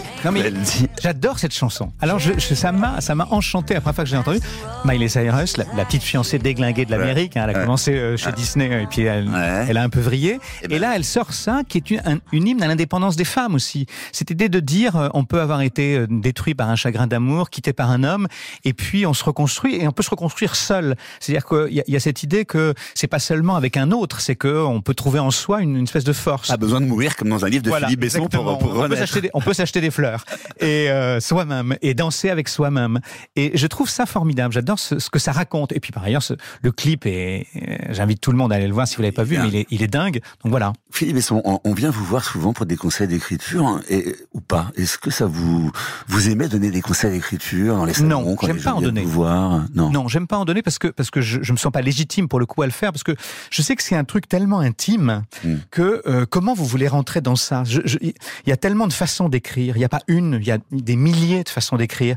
J'adore 1.02 1.38
cette 1.38 1.54
chanson. 1.54 1.92
Alors 2.00 2.20
je, 2.20 2.40
ça 2.40 2.72
m'a 2.72 3.02
ça 3.02 3.14
m'a 3.14 3.28
enchanté 3.30 3.74
la 3.74 3.82
première 3.82 3.96
fois 3.96 4.06
que 4.06 4.10
j'ai 4.10 4.16
entendu. 4.16 4.40
Miley 4.86 5.10
Cyrus, 5.10 5.58
la, 5.58 5.66
petite 5.84 6.04
fiancée 6.04 6.40
déglinguée 6.40 6.86
de 6.86 6.92
l'Amérique, 6.92 7.36
hein, 7.36 7.44
elle 7.44 7.58
a 7.58 7.60
commencé 7.60 7.92
euh, 7.92 8.16
chez 8.16 8.32
Disney 8.32 8.84
et 8.84 8.88
puis 8.88 9.02
elle, 9.02 9.28
elle, 9.68 9.76
a 9.76 9.84
un 9.84 9.90
peu 9.90 10.00
vrillé. 10.00 10.36
Et, 10.36 10.40
eh 10.62 10.66
et 10.66 10.68
ben 10.70 10.80
là, 10.80 10.96
elle 10.96 11.04
sort 11.04 11.34
ça, 11.34 11.64
qui 11.68 11.80
est 11.80 11.92
une, 11.92 12.22
une 12.32 12.48
hymne 12.48 12.64
à 12.64 12.69
l'indépendance 12.70 13.16
des 13.16 13.26
femmes 13.26 13.56
aussi. 13.56 13.86
Cette 14.12 14.32
idée 14.32 14.50
de 14.50 14.60
dire 14.60 14.96
euh, 14.96 15.10
on 15.14 15.26
peut 15.26 15.42
avoir 15.42 15.62
été 15.62 15.98
euh, 15.98 16.08
détruit 16.10 16.56
par 16.56 16.70
un 16.70 16.76
chagrin 16.76 17.08
d'amour, 17.08 17.50
quitté 17.50 17.74
par 17.74 17.92
un 17.92 18.04
homme, 18.04 18.28
et 18.64 18.74
puis 18.74 19.06
on 19.06 19.14
se 19.14 19.24
reconstruit 19.24 19.76
et 19.76 19.88
on 19.88 19.92
peut 19.92 20.04
se 20.04 20.10
reconstruire 20.10 20.56
seul. 20.56 20.96
C'est-à-dire 21.20 21.46
qu'il 21.46 21.74
y, 21.74 21.92
y, 21.92 21.96
a 21.96 22.00
cette 22.00 22.24
idée 22.24 22.46
que 22.46 22.74
c'est 22.96 23.08
pas 23.08 23.20
seulement 23.20 23.56
avec 23.56 23.78
un 23.78 23.92
autre, 23.92 24.22
c'est 24.22 24.36
que 24.36 24.64
on 24.66 24.82
peut 24.82 24.94
trouver 24.94 25.20
en 25.20 25.32
soi 25.32 25.62
une, 25.62 25.76
une 25.76 25.84
espèce 25.84 26.04
de 26.04 26.14
force. 26.14 26.48
Pas 26.48 26.58
besoin 26.58 26.82
de 26.82 26.86
mourir 26.86 27.16
comme 27.16 27.30
dans 27.30 27.46
un 27.46 27.50
livre 27.50 27.64
de 27.64 27.72
Philippe 27.72 28.00
Besson 28.00 28.28
pour, 28.28 28.58
pour 28.58 28.76
on, 28.76 28.88
peut 28.88 28.96
s'acheter 28.96 29.22
des, 29.22 29.30
on 29.34 29.42
peut 29.42 29.54
s'acheter 29.54 29.82
des 29.82 29.92
fleurs 29.92 30.24
et 30.60 30.90
euh, 30.90 31.20
soi-même 31.20 31.76
et 31.82 31.94
danser 31.94 32.30
avec 32.30 32.48
soi-même. 32.48 33.00
Et 33.36 33.52
je 33.56 33.68
trouve 33.68 33.90
ça 33.90 34.06
formidable. 34.06 34.54
J'adore 34.54 34.80
ce, 34.80 35.00
ce, 35.00 35.10
que 35.10 35.20
ça 35.20 35.32
raconte. 35.32 35.72
Et 35.72 35.80
puis 35.80 35.92
par 35.92 36.04
ailleurs, 36.04 36.24
ce, 36.24 36.34
le 36.62 36.72
clip 36.72 37.06
est. 37.06 37.48
J'invite 37.90 38.22
tout 38.22 38.32
le 38.32 38.38
monde 38.38 38.54
à 38.54 38.56
aller 38.56 38.68
le 38.68 38.74
voir 38.74 38.88
si 38.88 38.96
vous 38.96 39.02
l'avez 39.02 39.12
pas 39.12 39.24
vu, 39.24 39.38
mais 39.38 39.48
il 39.48 39.56
est, 39.56 39.68
il 39.70 39.84
est 39.84 39.88
dingue. 39.88 40.22
Donc 40.44 40.52
voilà. 40.52 40.74
Philippe 40.92 41.16
Besson, 41.16 41.42
on, 41.46 41.60
on 41.64 41.74
vient 41.74 41.90
vous 41.90 42.04
voir 42.04 42.24
souvent 42.24 42.54
pour 42.54 42.59
des 42.66 42.78
conseils 42.78 43.08
d'écriture 43.08 43.66
hein, 43.68 43.82
et 43.90 44.16
ou 44.34 44.42
pas 44.42 44.72
Est-ce 44.76 44.98
que 44.98 45.12
ça 45.12 45.26
vous 45.26 45.72
vous 46.08 46.30
aimez 46.30 46.48
donner 46.48 46.72
des 46.72 46.82
conseils 46.82 47.12
d'écriture 47.12 47.76
dans 47.78 47.86
les 47.86 47.94
salons 47.94 48.08
Non, 48.24 48.36
j'aime 48.42 48.62
pas 48.62 48.74
en 48.74 48.82
donner. 48.82 49.02
vous 49.04 49.10
voir? 49.12 49.66
Non. 49.74 49.90
Non, 49.90 50.08
j'aime 50.08 50.28
pas 50.28 50.38
en 50.38 50.46
donner 50.46 50.62
parce 50.62 50.80
que 50.80 50.88
parce 50.88 51.10
que 51.12 51.22
je, 51.22 51.40
je 51.42 51.52
me 51.52 51.58
sens 51.58 51.72
pas 51.72 51.82
légitime 51.82 52.28
pour 52.28 52.40
le 52.40 52.46
coup 52.46 52.62
à 52.62 52.66
le 52.66 52.72
faire 52.72 52.92
parce 52.92 53.04
que 53.04 53.16
je 53.50 53.62
sais 53.62 53.76
que 53.76 53.84
c'est 53.84 53.96
un 53.96 54.04
truc 54.04 54.28
tellement 54.28 54.60
intime 54.60 55.24
Mm. 55.44 55.56
que 55.72 56.02
euh, 56.08 56.26
comment 56.30 56.54
vous 56.54 56.66
voulez 56.66 56.88
rentrer 56.88 57.22
dans 57.22 57.36
ça? 57.36 57.64
Il 58.02 58.14
y 58.48 58.52
a 58.52 58.58
tellement 58.58 58.88
de 58.88 58.94
façons 58.94 59.30
d'écrire, 59.30 59.76
il 59.76 59.80
n'y 59.80 59.86
a 59.86 59.90
pas 59.90 60.02
une, 60.08 60.38
il 60.42 60.48
y 60.48 60.52
a 60.52 60.58
des 60.72 60.96
milliers 60.96 61.44
de 61.44 61.50
façons 61.50 61.78
d'écrire 61.78 62.16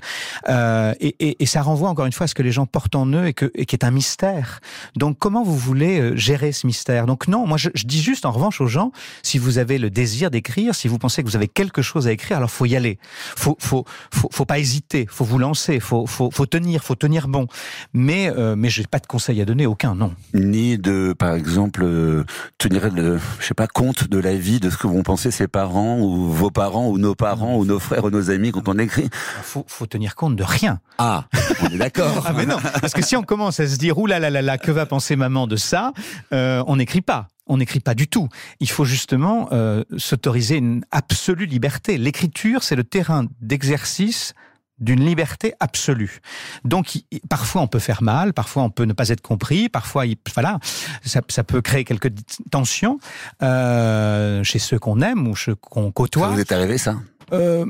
euh, 0.49 0.95
et, 1.01 1.15
et, 1.21 1.43
et 1.43 1.47
ça 1.47 1.63
renvoie 1.63 1.89
encore 1.89 2.07
une 2.07 2.13
fois 2.13 2.25
à 2.25 2.27
ce 2.29 2.35
que 2.35 2.43
les 2.43 2.53
gens 2.53 2.67
portent 2.67 2.95
en 2.95 3.07
eux 3.13 3.27
et, 3.27 3.35
que, 3.35 3.51
et 3.55 3.67
qui 3.67 3.77
est 3.77 3.85
un 3.85 3.91
mystère. 3.91 4.61
Donc 4.97 5.19
comment 5.19 5.43
vous 5.43 5.57
voulez 5.57 6.01
euh, 6.01 6.17
gérer 6.17 6.53
ce 6.53 6.67
mystère? 6.67 7.07
Donc 7.07 7.29
non, 7.29 7.47
moi 7.47 7.57
je, 7.59 7.71
je 7.75 7.85
dis 7.85 8.01
juste 8.03 8.25
en 8.27 8.31
revanche 8.33 8.61
aux 8.61 8.67
gens 8.67 8.93
si 9.23 9.39
vous 9.39 9.59
avez 9.59 9.79
le 9.79 9.91
désir 9.91 10.22
d'écrire, 10.31 10.75
si 10.75 10.89
vous 10.89 10.99
pensez 10.99 11.23
que 11.23 11.29
vous 11.29 11.37
avez 11.37 11.49
quelque 11.49 11.83
chose 11.83 12.07
à 12.07 12.13
écrire, 12.13 12.37
alors 12.37 12.51
faut 12.51 12.67
y 12.67 12.77
aller. 12.77 12.99
Faut 13.37 13.57
faut 13.59 13.85
faut, 14.13 14.29
faut 14.33 14.45
pas 14.45 14.59
hésiter, 14.59 15.07
faut 15.09 15.25
vous 15.25 15.39
lancer, 15.39 15.81
faut 15.81 16.07
faut, 16.07 16.31
faut 16.31 16.47
tenir, 16.47 16.83
faut 16.83 16.95
tenir 16.95 17.29
bon. 17.29 17.47
Mais 17.93 18.31
euh, 18.31 18.57
mais 18.57 18.69
j'ai 18.69 18.85
pas 18.85 18.99
de 18.99 19.07
conseils 19.07 19.41
à 19.41 19.45
donner, 19.45 19.67
aucun, 19.67 19.95
non. 19.95 20.15
Ni 20.35 20.79
de, 20.79 21.15
par 21.19 21.35
exemple, 21.35 21.83
euh, 21.85 22.25
tenir 22.59 22.91
le, 22.91 23.19
je 23.41 23.47
sais 23.47 23.55
pas, 23.55 23.67
compte 23.67 24.09
de 24.09 24.19
la 24.19 24.35
vie 24.35 24.61
de 24.61 24.71
ce 24.71 24.77
que 24.77 24.87
vont 24.87 25.03
penser 25.03 25.31
ses 25.31 25.49
parents 25.49 25.99
ou 25.99 26.31
vos 26.31 26.51
parents 26.51 26.89
ou 26.89 26.99
nos 26.99 27.15
parents 27.15 27.57
ou 27.57 27.65
nos 27.65 27.79
frères 27.79 28.05
ou 28.05 28.11
nos 28.11 28.31
amis 28.31 28.53
quand 28.53 28.69
on 28.69 28.79
écrit. 28.79 29.09
Faut 29.43 29.65
faut 29.67 29.87
tenir 29.87 30.15
compte 30.15 30.37
de 30.37 30.45
rien. 30.45 30.81
Ah, 30.99 31.25
on 31.63 31.67
est 31.67 31.79
d'accord. 31.79 32.25
Ah 32.27 32.33
mais 32.33 32.47
non, 32.47 32.57
parce 32.81 32.93
que 32.93 33.03
si 33.03 33.17
on 33.17 33.23
commence 33.23 33.61
à 33.61 33.67
se 33.67 33.77
dire 33.77 33.99
ouh 33.99 34.07
là 34.07 34.19
là 34.19 34.31
là 34.31 34.43
là, 34.43 34.59
que 34.59 34.71
va 34.71 34.87
penser 34.87 35.17
maman 35.17 35.47
de 35.47 35.57
ça, 35.57 35.93
euh, 36.33 36.63
on 36.67 36.77
n'écrit 36.77 37.01
pas. 37.01 37.29
On 37.47 37.57
n'écrit 37.57 37.81
pas 37.81 37.95
du 37.95 38.07
tout. 38.09 38.29
Il 38.61 38.71
faut 38.71 38.85
justement 38.85 39.49
euh, 39.53 39.83
s'autoriser 39.99 40.57
une 40.57 40.85
absolue 40.91 41.47
liberté. 41.47 41.99
L'écriture, 41.99 42.63
c'est 42.63 42.77
le 42.77 42.85
terrain 42.85 43.27
d'exercice 43.41 44.35
d'une 44.79 45.05
liberté 45.05 45.53
absolue. 45.61 46.21
Donc, 46.65 46.99
parfois 47.29 47.63
on 47.63 47.69
peut 47.69 47.79
faire 47.79 48.03
mal, 48.03 48.33
parfois 48.33 48.65
on 48.65 48.71
peut 48.71 48.85
ne 48.85 48.93
pas 48.93 49.11
être 49.11 49.21
compris, 49.21 49.69
parfois, 49.69 50.07
il- 50.07 50.17
voilà, 50.35 50.59
ça, 51.05 51.21
ça 51.29 51.45
peut 51.45 51.61
créer 51.61 51.85
quelques 51.85 52.11
tensions 52.51 52.99
euh, 53.43 54.43
chez 54.43 54.59
ceux 54.59 54.79
qu'on 54.79 55.01
aime 55.01 55.29
ou 55.29 55.37
ceux 55.37 55.55
qu'on 55.55 55.87
Ça 55.87 55.93
côtoie. 55.93 56.29
vous 56.29 56.41
est 56.41 56.51
arrivé 56.53 56.79
ça? 56.79 56.97
Euh, 57.33 57.65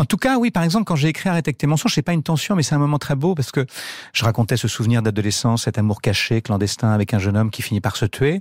en 0.00 0.06
tout 0.06 0.16
cas, 0.16 0.38
oui, 0.38 0.50
par 0.50 0.62
exemple, 0.62 0.84
quand 0.84 0.96
j'ai 0.96 1.08
écrit 1.08 1.28
Arrête 1.28 1.54
tes 1.58 1.66
mensonges, 1.66 1.94
c'est 1.94 2.00
pas 2.00 2.14
une 2.14 2.22
tension, 2.22 2.56
mais 2.56 2.62
c'est 2.62 2.74
un 2.74 2.78
moment 2.78 2.98
très 2.98 3.16
beau 3.16 3.34
parce 3.34 3.52
que 3.52 3.66
je 4.14 4.24
racontais 4.24 4.56
ce 4.56 4.66
souvenir 4.66 5.02
d'adolescence, 5.02 5.64
cet 5.64 5.76
amour 5.76 6.00
caché, 6.00 6.40
clandestin 6.40 6.90
avec 6.90 7.12
un 7.12 7.18
jeune 7.18 7.36
homme 7.36 7.50
qui 7.50 7.60
finit 7.60 7.82
par 7.82 7.96
se 7.96 8.06
tuer. 8.06 8.40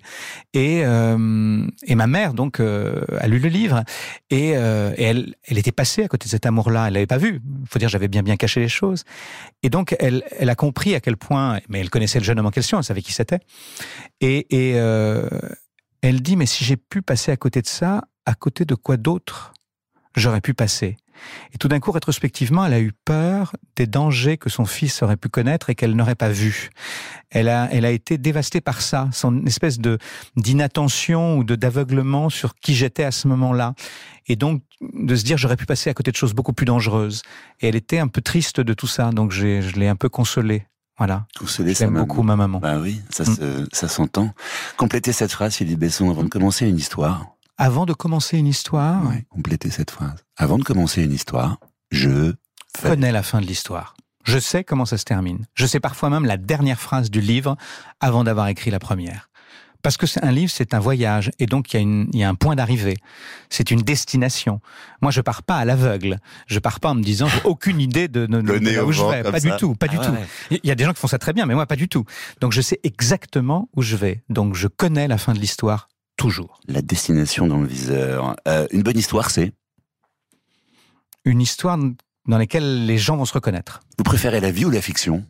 Et, 0.53 0.85
euh, 0.85 1.17
ma 1.17 2.07
mère, 2.07 2.33
donc, 2.33 2.61
euh, 2.61 3.01
a 3.19 3.27
lu 3.27 3.39
le 3.39 3.49
livre 3.49 3.83
et, 4.29 4.53
euh, 4.55 4.93
elle, 4.97 5.35
était 5.49 5.73
passée 5.73 6.03
à 6.03 6.07
côté 6.07 6.27
de 6.27 6.29
cet 6.29 6.45
amour-là. 6.45 6.87
Elle 6.87 6.93
l'avait 6.93 7.07
pas 7.07 7.17
vu. 7.17 7.41
Faut 7.69 7.77
dire, 7.77 7.89
j'avais 7.89 8.07
bien 8.07 8.23
bien 8.23 8.37
caché 8.37 8.61
les 8.61 8.69
choses. 8.69 9.03
Et 9.61 9.69
donc, 9.69 9.97
elle, 9.99 10.23
a 10.39 10.55
compris 10.55 10.95
à 10.95 11.01
quel 11.01 11.17
point, 11.17 11.59
mais 11.67 11.81
elle 11.81 11.89
connaissait 11.89 12.19
le 12.19 12.25
jeune 12.25 12.39
homme 12.39 12.45
en 12.45 12.51
question, 12.51 12.77
elle 12.77 12.85
savait 12.85 13.01
qui 13.01 13.11
c'était. 13.11 13.39
Et, 14.21 14.47
et 14.55 14.71
elle 16.01 16.21
dit, 16.21 16.37
mais 16.37 16.45
si 16.45 16.63
j'ai 16.63 16.77
pu 16.77 17.01
passer 17.01 17.33
à 17.33 17.37
côté 17.37 17.61
de 17.61 17.67
ça, 17.67 18.05
à 18.25 18.33
côté 18.33 18.63
de 18.63 18.75
quoi 18.75 18.95
d'autre? 18.95 19.51
J'aurais 20.15 20.41
pu 20.41 20.53
passer. 20.53 20.97
Et 21.53 21.57
tout 21.57 21.67
d'un 21.67 21.81
coup, 21.81 21.91
rétrospectivement, 21.91 22.65
elle 22.65 22.73
a 22.73 22.79
eu 22.79 22.93
peur 23.03 23.53
des 23.75 23.87
dangers 23.87 24.37
que 24.37 24.49
son 24.49 24.63
fils 24.65 25.03
aurait 25.03 25.17
pu 25.17 25.27
connaître 25.27 25.69
et 25.69 25.75
qu'elle 25.75 25.93
n'aurait 25.93 26.15
pas 26.15 26.29
vus. 26.29 26.69
Elle 27.29 27.49
a, 27.49 27.67
elle 27.73 27.83
a 27.83 27.91
été 27.91 28.17
dévastée 28.17 28.61
par 28.61 28.79
ça, 28.81 29.09
son 29.11 29.45
espèce 29.45 29.79
de 29.79 29.97
d'inattention 30.37 31.37
ou 31.37 31.43
de 31.43 31.55
d'aveuglement 31.55 32.29
sur 32.29 32.55
qui 32.55 32.73
j'étais 32.73 33.03
à 33.03 33.11
ce 33.11 33.27
moment-là. 33.27 33.73
Et 34.27 34.35
donc 34.35 34.63
de 34.81 35.15
se 35.15 35.23
dire 35.23 35.37
j'aurais 35.37 35.57
pu 35.57 35.65
passer 35.65 35.89
à 35.89 35.93
côté 35.93 36.11
de 36.11 36.15
choses 36.15 36.33
beaucoup 36.33 36.53
plus 36.53 36.65
dangereuses. 36.65 37.21
Et 37.59 37.67
elle 37.67 37.75
était 37.75 37.99
un 37.99 38.07
peu 38.07 38.21
triste 38.21 38.59
de 38.61 38.73
tout 38.73 38.87
ça, 38.87 39.11
donc 39.11 39.31
je 39.31 39.77
l'ai 39.77 39.87
un 39.87 39.95
peu 39.95 40.09
consolée. 40.09 40.65
Voilà. 40.97 41.27
Consoler 41.37 41.73
sa 41.75 41.85
maman. 41.87 41.99
beaucoup 42.05 42.23
ma 42.23 42.35
maman. 42.35 42.59
Bah 42.59 42.77
oui, 42.79 43.01
ça, 43.09 43.23
Mm. 43.23 43.35
se- 43.35 43.67
ça 43.71 43.87
s'entend. 43.87 44.33
Complétez 44.75 45.13
cette 45.13 45.31
phrase, 45.31 45.55
Philippe 45.55 45.79
Besson, 45.79 46.09
avant 46.09 46.23
de 46.23 46.29
commencer 46.29 46.67
une 46.67 46.77
histoire. 46.77 47.25
Avant 47.61 47.85
de 47.85 47.91
commencer 47.93 48.37
une 48.37 48.47
histoire, 48.47 49.05
Ouais, 49.05 49.25
complétez 49.29 49.69
cette 49.69 49.91
phrase. 49.91 50.23
Avant 50.37 50.57
de 50.57 50.63
commencer 50.63 51.03
une 51.03 51.11
histoire, 51.11 51.57
je 51.91 52.09
je 52.09 52.33
fais. 52.77 52.89
connais 52.89 53.11
la 53.11 53.21
fin 53.21 53.41
de 53.41 53.45
l'histoire. 53.45 53.95
Je 54.23 54.39
sais 54.39 54.63
comment 54.63 54.85
ça 54.85 54.97
se 54.97 55.03
termine. 55.03 55.45
Je 55.55 55.65
sais 55.65 55.79
parfois 55.81 56.09
même 56.09 56.25
la 56.25 56.37
dernière 56.37 56.79
phrase 56.79 57.11
du 57.11 57.19
livre 57.19 57.57
avant 57.99 58.23
d'avoir 58.23 58.47
écrit 58.47 58.71
la 58.71 58.79
première. 58.79 59.29
Parce 59.81 59.97
que 59.97 60.07
c'est 60.07 60.23
un 60.23 60.31
livre, 60.31 60.51
c'est 60.53 60.73
un 60.73 60.79
voyage, 60.79 61.31
et 61.39 61.45
donc 61.47 61.73
il 61.73 61.77
y 61.77 61.79
a, 61.79 61.81
une, 61.81 62.09
il 62.13 62.19
y 62.19 62.23
a 62.23 62.29
un 62.29 62.35
point 62.35 62.55
d'arrivée. 62.55 62.97
C'est 63.49 63.71
une 63.71 63.81
destination. 63.81 64.59
Moi, 65.01 65.11
je 65.11 65.19
pars 65.21 65.41
pas 65.43 65.57
à 65.57 65.65
l'aveugle. 65.65 66.19
Je 66.47 66.59
pars 66.59 66.79
pas 66.79 66.89
en 66.91 66.95
me 66.95 67.01
disant 67.03 67.27
j'ai 67.27 67.41
aucune 67.45 67.79
idée 67.81 68.07
de, 68.09 68.25
de, 68.25 68.41
de- 68.41 68.57
de 68.59 68.69
là 68.71 68.85
où 68.85 68.91
je 68.93 69.03
vais. 69.03 69.23
Pas 69.23 69.39
du 69.39 69.51
tout, 69.57 69.75
pas 69.75 69.87
du 69.89 69.97
Ah 69.99 70.05
tout. 70.05 70.11
ouais. 70.11 70.59
Il 70.63 70.67
y 70.67 70.71
a 70.71 70.75
des 70.75 70.83
gens 70.85 70.93
qui 70.93 70.99
font 70.99 71.07
ça 71.07 71.17
très 71.17 71.33
bien, 71.33 71.45
mais 71.45 71.55
moi 71.55 71.65
pas 71.65 71.75
du 71.77 71.89
tout. 71.89 72.05
Donc 72.41 72.51
je 72.53 72.61
sais 72.61 72.79
exactement 72.83 73.69
où 73.75 73.81
je 73.81 73.95
vais. 73.97 74.21
Donc 74.29 74.53
je 74.55 74.67
connais 74.67 75.07
la 75.09 75.17
fin 75.17 75.33
de 75.33 75.39
l'histoire 75.39 75.87
toujours. 76.19 76.59
La 76.67 76.81
destination 76.81 77.47
dans 77.47 77.57
le 77.59 77.67
viseur. 77.67 78.35
Euh, 78.47 78.67
une 78.71 78.83
bonne 78.83 78.97
histoire, 78.97 79.31
c'est 79.31 79.53
Une 81.25 81.41
histoire 81.41 81.77
dans 82.27 82.37
laquelle 82.37 82.85
les 82.85 82.97
gens 82.97 83.17
vont 83.17 83.25
se 83.25 83.33
reconnaître. 83.33 83.81
Vous 83.97 84.03
préférez 84.03 84.39
la 84.39 84.51
vie 84.51 84.65
ou 84.65 84.69
la 84.69 84.81
fiction? 84.81 85.25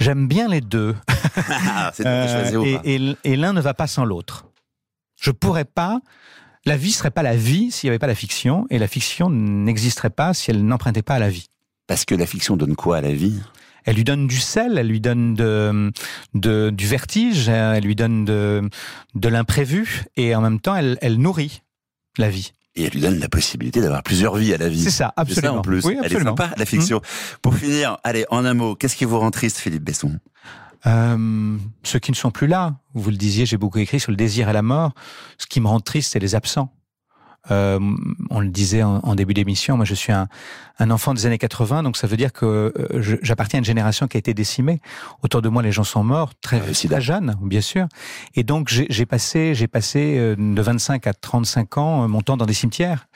J'aime 0.00 0.26
bien 0.28 0.48
les 0.48 0.60
deux. 0.60 0.94
Ou 2.00 2.02
Euh, 2.06 2.78
et- 2.84 3.16
et 3.24 3.36
l'un 3.36 3.52
ne 3.52 3.60
va 3.60 3.72
pas 3.74 3.86
sans 3.86 4.04
l'autre. 4.04 4.44
Je 5.20 5.30
pourrais 5.30 5.64
pas. 5.64 6.00
La 6.64 6.76
vie 6.76 6.92
serait 6.92 7.10
pas 7.10 7.22
la 7.22 7.36
vie 7.36 7.70
s'il 7.70 7.88
n'y 7.88 7.90
avait 7.92 7.98
pas 7.98 8.06
la 8.06 8.14
fiction, 8.14 8.66
et 8.70 8.78
la 8.78 8.86
fiction 8.86 9.30
n'existerait 9.30 10.10
pas 10.10 10.34
si 10.34 10.50
elle 10.50 10.64
n'empruntait 10.64 11.02
pas 11.02 11.14
à 11.14 11.18
la 11.18 11.30
vie. 11.30 11.48
Parce 11.86 12.04
que 12.04 12.14
la 12.14 12.26
fiction 12.26 12.56
donne 12.56 12.76
quoi 12.76 12.98
à 12.98 13.00
la 13.00 13.12
vie? 13.12 13.40
Elle 13.84 13.96
lui 13.96 14.04
donne 14.04 14.28
du 14.28 14.38
sel, 14.38 14.78
elle 14.78 14.86
lui 14.86 15.00
donne 15.00 15.34
de, 15.34 15.90
de- 16.34 16.70
du 16.70 16.86
vertige, 16.86 17.48
elle 17.48 17.82
lui 17.82 17.96
donne 17.96 18.24
de, 18.24 18.62
de 19.16 19.28
l'imprévu, 19.28 20.04
et 20.16 20.34
en 20.36 20.40
même 20.40 20.60
temps, 20.60 20.76
elle, 20.76 20.98
elle 21.02 21.16
nourrit 21.16 21.62
la 22.16 22.30
vie. 22.30 22.52
Et 22.76 22.84
elle 22.84 22.92
lui 22.92 23.00
donne 23.00 23.18
la 23.18 23.28
possibilité 23.28 23.80
d'avoir 23.80 24.02
plusieurs 24.04 24.36
vies 24.36 24.54
à 24.54 24.56
la 24.56 24.68
vie. 24.68 24.80
C'est 24.82 24.90
ça, 24.90 25.12
C'est 25.26 25.34
ça 25.34 25.40
absolument. 25.40 25.58
en 25.58 25.62
plus. 25.62 25.84
Oui, 25.84 25.94
Elle 25.98 26.04
est 26.04 26.06
absolument. 26.06 26.30
sympa, 26.36 26.54
la 26.56 26.64
fiction. 26.64 27.02
Pour 27.42 27.54
finir, 27.56 27.98
allez, 28.04 28.24
en 28.30 28.44
un 28.44 28.54
mot, 28.54 28.76
qu'est-ce 28.76 28.94
qui 28.96 29.04
vous 29.04 29.18
rend 29.18 29.30
triste, 29.32 29.58
Philippe 29.58 29.82
Besson? 29.84 30.18
Euh, 30.86 31.56
ceux 31.82 31.98
qui 31.98 32.10
ne 32.12 32.16
sont 32.16 32.30
plus 32.30 32.46
là, 32.46 32.76
vous 32.94 33.10
le 33.10 33.16
disiez, 33.16 33.46
j'ai 33.46 33.56
beaucoup 33.56 33.78
écrit 33.78 34.00
sur 34.00 34.10
le 34.10 34.16
désir 34.16 34.48
et 34.48 34.52
la 34.52 34.62
mort. 34.62 34.92
Ce 35.38 35.46
qui 35.46 35.60
me 35.60 35.66
rend 35.68 35.80
triste, 35.80 36.12
c'est 36.12 36.18
les 36.18 36.34
absents. 36.34 36.72
Euh, 37.50 37.78
on 38.30 38.40
le 38.40 38.48
disait 38.48 38.82
en, 38.82 38.98
en 38.98 39.14
début 39.14 39.34
d'émission, 39.34 39.76
moi 39.76 39.84
je 39.84 39.94
suis 39.94 40.12
un, 40.12 40.28
un 40.78 40.90
enfant 40.90 41.12
des 41.14 41.26
années 41.26 41.38
80, 41.38 41.82
donc 41.82 41.96
ça 41.96 42.06
veut 42.06 42.16
dire 42.16 42.32
que 42.32 42.72
euh, 42.76 43.18
j'appartiens 43.22 43.58
à 43.58 43.60
une 43.60 43.64
génération 43.64 44.06
qui 44.06 44.16
a 44.16 44.20
été 44.20 44.34
décimée. 44.34 44.80
Autour 45.22 45.42
de 45.42 45.48
moi, 45.48 45.62
les 45.62 45.72
gens 45.72 45.84
sont 45.84 46.04
morts 46.04 46.32
très, 46.40 46.60
très 46.60 47.00
jeunes, 47.00 47.36
bien 47.42 47.60
sûr. 47.60 47.86
Et 48.34 48.44
donc 48.44 48.68
j'ai 48.68 49.06
passé, 49.06 49.54
j'ai 49.54 49.66
passé 49.68 50.16
euh, 50.18 50.36
de 50.36 50.62
25 50.62 51.06
à 51.06 51.12
35 51.12 51.78
ans 51.78 52.04
euh, 52.04 52.08
mon 52.08 52.20
temps 52.20 52.36
dans 52.36 52.46
des 52.46 52.54
cimetières. 52.54 53.06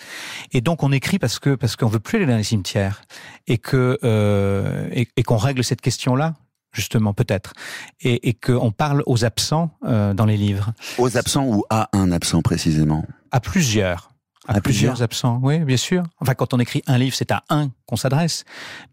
Et 0.53 0.61
donc 0.61 0.83
on 0.83 0.93
écrit 0.93 1.19
parce 1.19 1.39
que 1.39 1.55
parce 1.55 1.77
qu'on 1.77 1.89
veut 1.89 2.01
plus 2.01 2.17
aller 2.17 2.27
dans 2.27 2.37
les 2.37 2.43
cimetières 2.43 3.03
et 3.47 3.59
que 3.59 3.99
euh, 4.05 4.89
et, 4.93 5.09
et 5.17 5.23
qu'on 5.23 5.37
règle 5.37 5.63
cette 5.65 5.81
question-là 5.81 6.35
justement 6.73 7.15
peut-être 7.15 7.55
et, 8.01 8.29
et 8.29 8.35
qu'on 8.35 8.71
parle 8.71 9.03
aux 9.07 9.25
absents 9.25 9.71
euh, 9.87 10.15
dans 10.15 10.27
les 10.27 10.37
livres 10.37 10.73
Aux 10.99 11.17
absents 11.17 11.47
ou 11.47 11.65
à 11.71 11.89
un 11.93 12.13
absent 12.13 12.43
précisément? 12.43 13.05
À 13.31 13.41
plusieurs 13.41 14.11
à, 14.49 14.57
À 14.57 14.61
plusieurs 14.61 14.93
plusieurs. 14.93 15.03
absents. 15.03 15.41
Oui 15.43 15.59
bien 15.61 15.77
sûr. 15.77 16.03
Enfin 16.21 16.35
quand 16.35 16.55
on 16.55 16.59
écrit 16.59 16.83
un 16.87 16.99
livre 16.99 17.15
c'est 17.17 17.31
à 17.33 17.43
un 17.51 17.71
qu'on 17.87 17.97
s'adresse. 17.97 18.45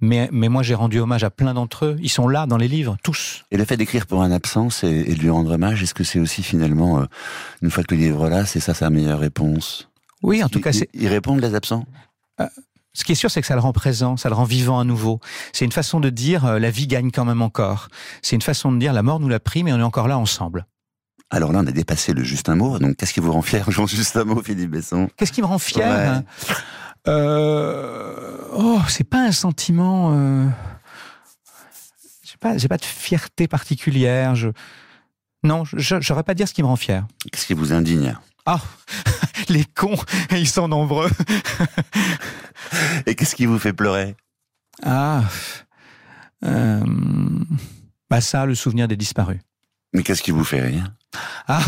Mais 0.02 0.30
mais 0.32 0.50
moi 0.50 0.64
j'ai 0.64 0.76
rendu 0.76 1.00
hommage 1.00 1.24
à 1.24 1.30
plein 1.30 1.54
d'entre 1.54 1.86
eux. 1.86 1.98
Ils 2.02 2.10
sont 2.10 2.28
là 2.28 2.46
dans 2.46 2.58
les 2.58 2.68
livres 2.68 2.98
tous. 3.04 3.44
Et 3.52 3.58
le 3.58 3.66
fait 3.66 3.78
d'écrire 3.78 4.08
pour 4.08 4.24
un 4.24 4.32
absent 4.32 4.70
c'est- 4.70 4.90
et 4.92 5.16
de 5.16 5.20
lui 5.20 5.30
rendre 5.30 5.52
hommage, 5.52 5.82
est-ce 5.84 5.94
que 5.94 6.04
c'est 6.04 6.20
aussi 6.20 6.44
finalement, 6.44 7.00
euh, 7.02 7.06
une 7.62 7.70
fois 7.72 7.84
que 7.84 7.94
le 7.96 8.02
livre 8.02 8.28
est 8.28 8.30
là, 8.30 8.46
c'est 8.46 8.60
ça 8.60 8.74
sa 8.74 8.90
meilleure 8.90 9.20
réponse? 9.20 9.90
Oui 10.22 10.44
en 10.44 10.50
tout 10.50 10.62
cas 10.62 10.72
c'est 10.74 10.90
Ils 10.94 11.08
répondent, 11.08 11.42
les 11.42 11.56
absents? 11.56 11.86
Ce 12.96 13.04
qui 13.04 13.14
est 13.14 13.16
sûr, 13.16 13.32
c'est 13.32 13.42
que 13.42 13.48
ça 13.48 13.56
le 13.56 13.60
rend 13.62 13.74
présent, 13.74 14.18
ça 14.18 14.30
le 14.30 14.36
rend 14.36 14.44
vivant 14.44 14.80
à 14.80 14.84
nouveau. 14.84 15.20
C'est 15.52 15.66
une 15.66 15.72
façon 15.72 16.00
de 16.00 16.12
dire 16.12 16.46
euh, 16.46 16.60
la 16.60 16.70
vie 16.70 16.86
gagne 16.86 17.10
quand 17.10 17.26
même 17.26 17.42
encore. 17.42 17.88
C'est 18.22 18.36
une 18.36 18.44
façon 18.44 18.72
de 18.72 18.78
dire 18.78 18.94
la 18.94 19.02
mort 19.02 19.20
nous 19.20 19.30
l'a 19.30 19.40
pris, 19.40 19.64
mais 19.64 19.74
on 19.74 19.80
est 19.80 19.82
encore 19.84 20.08
là 20.08 20.20
ensemble. 20.20 20.68
Alors 21.34 21.52
là, 21.52 21.62
on 21.64 21.66
a 21.66 21.72
dépassé 21.72 22.14
le 22.14 22.24
juste 22.24 22.48
un 22.48 22.56
mot, 22.56 22.78
donc 22.78 22.96
qu'est-ce 22.96 23.12
qui 23.12 23.20
vous 23.20 23.32
rend 23.32 23.42
fier, 23.42 23.70
Jean 23.72 23.88
Juste 23.88 24.16
un 24.18 24.24
mot, 24.24 24.44
Philippe 24.44 24.70
Besson? 24.70 25.10
Qu'est-ce 25.18 25.32
qui 25.32 25.42
me 25.42 25.48
rend 25.48 25.58
fier? 25.58 26.24
Ouais. 26.48 26.56
euh... 27.08 28.38
Oh, 28.54 28.80
c'est 28.88 29.04
pas 29.04 29.24
un 29.24 29.32
sentiment. 29.32 30.12
Euh... 30.14 30.48
J'ai 32.22 32.38
pas, 32.40 32.56
j'ai 32.60 32.68
pas 32.68 32.78
de 32.78 32.86
fierté 32.86 33.48
particulière. 33.48 34.36
Je... 34.36 34.50
Non, 35.44 35.64
je 35.66 36.00
j'aurais 36.02 36.22
pas 36.22 36.34
à 36.34 36.36
dire 36.36 36.48
ce 36.48 36.54
qui 36.54 36.62
me 36.62 36.68
rend 36.68 36.76
fier. 36.76 37.04
Qu'est-ce 37.32 37.48
qui 37.48 37.56
vous 37.56 37.74
indigne? 37.74 38.16
Ah, 38.46 38.62
les 39.50 39.66
cons, 39.66 39.98
ils 40.32 40.48
sont 40.48 40.68
nombreux. 40.68 41.10
Et 43.08 43.16
qu'est-ce 43.16 43.36
qui 43.36 43.48
vous 43.48 43.58
fait 43.58 43.74
pleurer? 43.74 44.16
Ah, 44.84 45.24
euh... 46.46 46.86
bah 48.08 48.22
ça, 48.22 48.46
le 48.46 48.54
souvenir 48.54 48.88
des 48.88 48.98
disparus. 48.98 49.40
Mais 49.94 50.04
qu'est-ce 50.04 50.22
qui 50.22 50.30
vous 50.30 50.44
fait 50.44 50.62
rire? 50.62 50.94
Ah, 51.48 51.62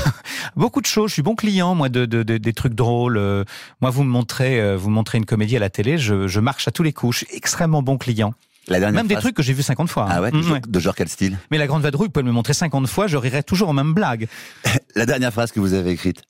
beaucoup 0.55 0.81
de 0.81 0.85
choses. 0.85 1.09
Je 1.09 1.13
suis 1.13 1.21
bon 1.21 1.35
client, 1.35 1.75
moi, 1.75 1.89
de, 1.89 2.05
de, 2.05 2.23
de 2.23 2.37
des 2.37 2.53
trucs 2.53 2.73
drôles. 2.73 3.17
Euh, 3.17 3.43
moi, 3.81 3.89
vous 3.91 4.03
me 4.03 4.09
montrez, 4.09 4.59
euh, 4.61 4.75
vous 4.77 4.89
me 4.89 4.95
montrez 4.95 5.17
une 5.17 5.25
comédie 5.25 5.55
à 5.57 5.59
la 5.59 5.69
télé, 5.69 5.97
je, 5.97 6.27
je 6.27 6.39
marche 6.39 6.67
à 6.67 6.71
tous 6.71 6.83
les 6.83 6.93
coups. 6.93 7.19
Je 7.19 7.25
suis 7.25 7.35
extrêmement 7.35 7.81
bon 7.81 7.97
client. 7.97 8.33
La 8.67 8.79
dernière 8.79 9.01
Même 9.03 9.07
des 9.07 9.15
trucs 9.17 9.35
que 9.35 9.43
j'ai 9.43 9.53
vus 9.53 9.61
50 9.61 9.89
fois. 9.89 10.07
Ah 10.09 10.21
ouais, 10.23 10.31
de, 10.31 10.37
Mm, 10.37 10.41
genre, 10.41 10.53
ouais. 10.53 10.61
de 10.67 10.79
genre 10.79 10.95
quel 10.95 11.07
style? 11.07 11.37
Mais 11.51 11.59
la 11.59 11.67
grande 11.67 11.83
vadrouille, 11.83 12.07
vous 12.07 12.11
pouvez 12.11 12.23
me 12.25 12.31
montrer 12.31 12.53
50 12.55 12.87
fois, 12.87 13.05
je 13.05 13.15
rirai 13.17 13.43
toujours 13.43 13.69
aux 13.69 13.73
mêmes 13.73 13.93
blagues. 13.93 14.27
La 14.95 15.05
dernière 15.05 15.31
phrase 15.31 15.51
que 15.51 15.59
vous 15.59 15.73
avez 15.73 15.91
écrite 15.91 16.23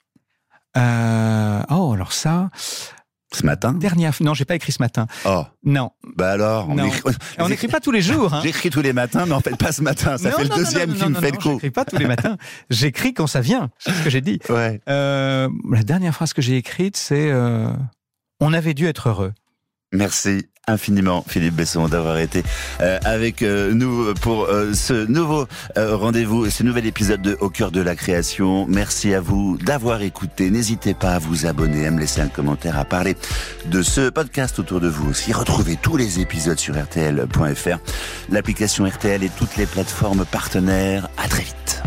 Euh, 0.76 1.62
oh, 1.70 1.94
alors 1.94 2.12
ça, 2.12 2.50
ce 3.36 3.46
matin 3.46 3.74
dernière. 3.74 4.14
Non, 4.22 4.34
j'ai 4.34 4.46
pas 4.46 4.56
écrit 4.56 4.72
ce 4.72 4.82
matin. 4.82 5.06
Oh, 5.26 5.44
Non, 5.64 5.92
bah 6.16 6.32
alors, 6.32 6.70
on 6.70 6.76
Non. 6.76 6.86
écrit- 6.86 7.02
n'écrit 7.50 7.68
pas 7.68 7.80
tous 7.80 7.92
les 7.92 8.02
jours. 8.02 8.34
Hein. 8.34 8.42
J'écris 8.44 8.70
tous 8.70 8.82
les 8.82 8.94
matins, 8.94 9.26
mais 9.28 9.34
en 9.34 9.40
fait 9.42 9.56
pas 9.58 9.72
ce 9.72 9.82
matin. 9.82 10.18
Ça 10.18 10.30
Non, 10.32 10.38
fait 10.38 10.44
le 10.44 10.50
non, 10.50 10.56
deuxième 10.56 10.90
non, 10.90 10.96
qui 10.96 11.02
non, 11.02 11.10
me 11.10 11.14
non, 11.16 11.20
fait 11.22 11.32
non, 11.32 11.38
le 11.38 11.42
coup. 11.44 11.50
J'écris 11.54 11.72
pas 11.72 11.86
tous 11.86 11.98
les 11.98 12.08
matins. 12.08 12.38
J'écris 12.70 13.14
quand 13.14 13.28
ça 13.28 13.42
vient. 13.42 13.70
C'est 13.78 13.92
ce 13.92 14.04
que 14.04 14.10
j'ai 14.10 14.22
dit. 14.22 14.40
Ouais. 14.50 14.82
Euh, 14.90 15.50
la 15.72 15.84
dernière 15.84 16.14
phrase 16.14 16.34
que 16.34 16.42
j'ai 16.42 16.58
écrite, 16.58 16.98
c'est 16.98 17.30
euh, 17.32 17.70
On 18.42 18.54
avait 18.54 18.74
dû 18.74 18.86
être 18.88 19.10
heureux. 19.10 19.34
Merci 19.92 20.48
infiniment 20.68 21.24
Philippe 21.28 21.56
Besson 21.56 21.88
d'avoir 21.88 22.18
été 22.18 22.44
euh, 22.82 23.00
avec 23.06 23.42
euh, 23.42 23.72
nous 23.74 24.14
pour 24.16 24.46
euh, 24.46 24.74
ce 24.74 25.06
nouveau 25.06 25.48
rendez-vous, 25.76 26.50
ce 26.50 26.64
nouvel 26.64 26.86
épisode 26.86 27.22
de 27.22 27.38
Au 27.40 27.50
cœur 27.50 27.72
de 27.72 27.82
la 27.82 27.96
création. 27.96 28.66
Merci 28.68 29.14
à 29.14 29.22
vous 29.22 29.58
d'avoir 29.58 30.02
écouté. 30.02 30.50
N'hésitez 30.50 30.94
pas 30.94 31.16
à 31.16 31.20
vous 31.20 31.46
abonner, 31.46 31.86
à 31.86 31.92
me 31.92 32.00
laisser 32.00 32.22
un 32.22 32.28
commentaire, 32.28 32.78
à 32.80 32.86
parler 32.86 33.16
de 33.66 33.82
ce 33.82 34.10
podcast 34.10 34.58
autour 34.60 34.80
de 34.80 34.88
vous 34.88 35.10
aussi. 35.10 35.34
Retrouvez 35.34 35.76
tous 35.76 35.98
les 35.98 36.20
épisodes 36.20 36.60
sur 36.60 36.76
rtl.fr, 36.76 37.78
l'application 38.30 38.86
RTL 38.86 39.24
et 39.24 39.30
toutes 39.30 39.58
les 39.58 39.66
plateformes 39.66 40.26
partenaires. 40.26 41.10
À 41.18 41.28
très 41.28 41.44
vite. 41.44 41.84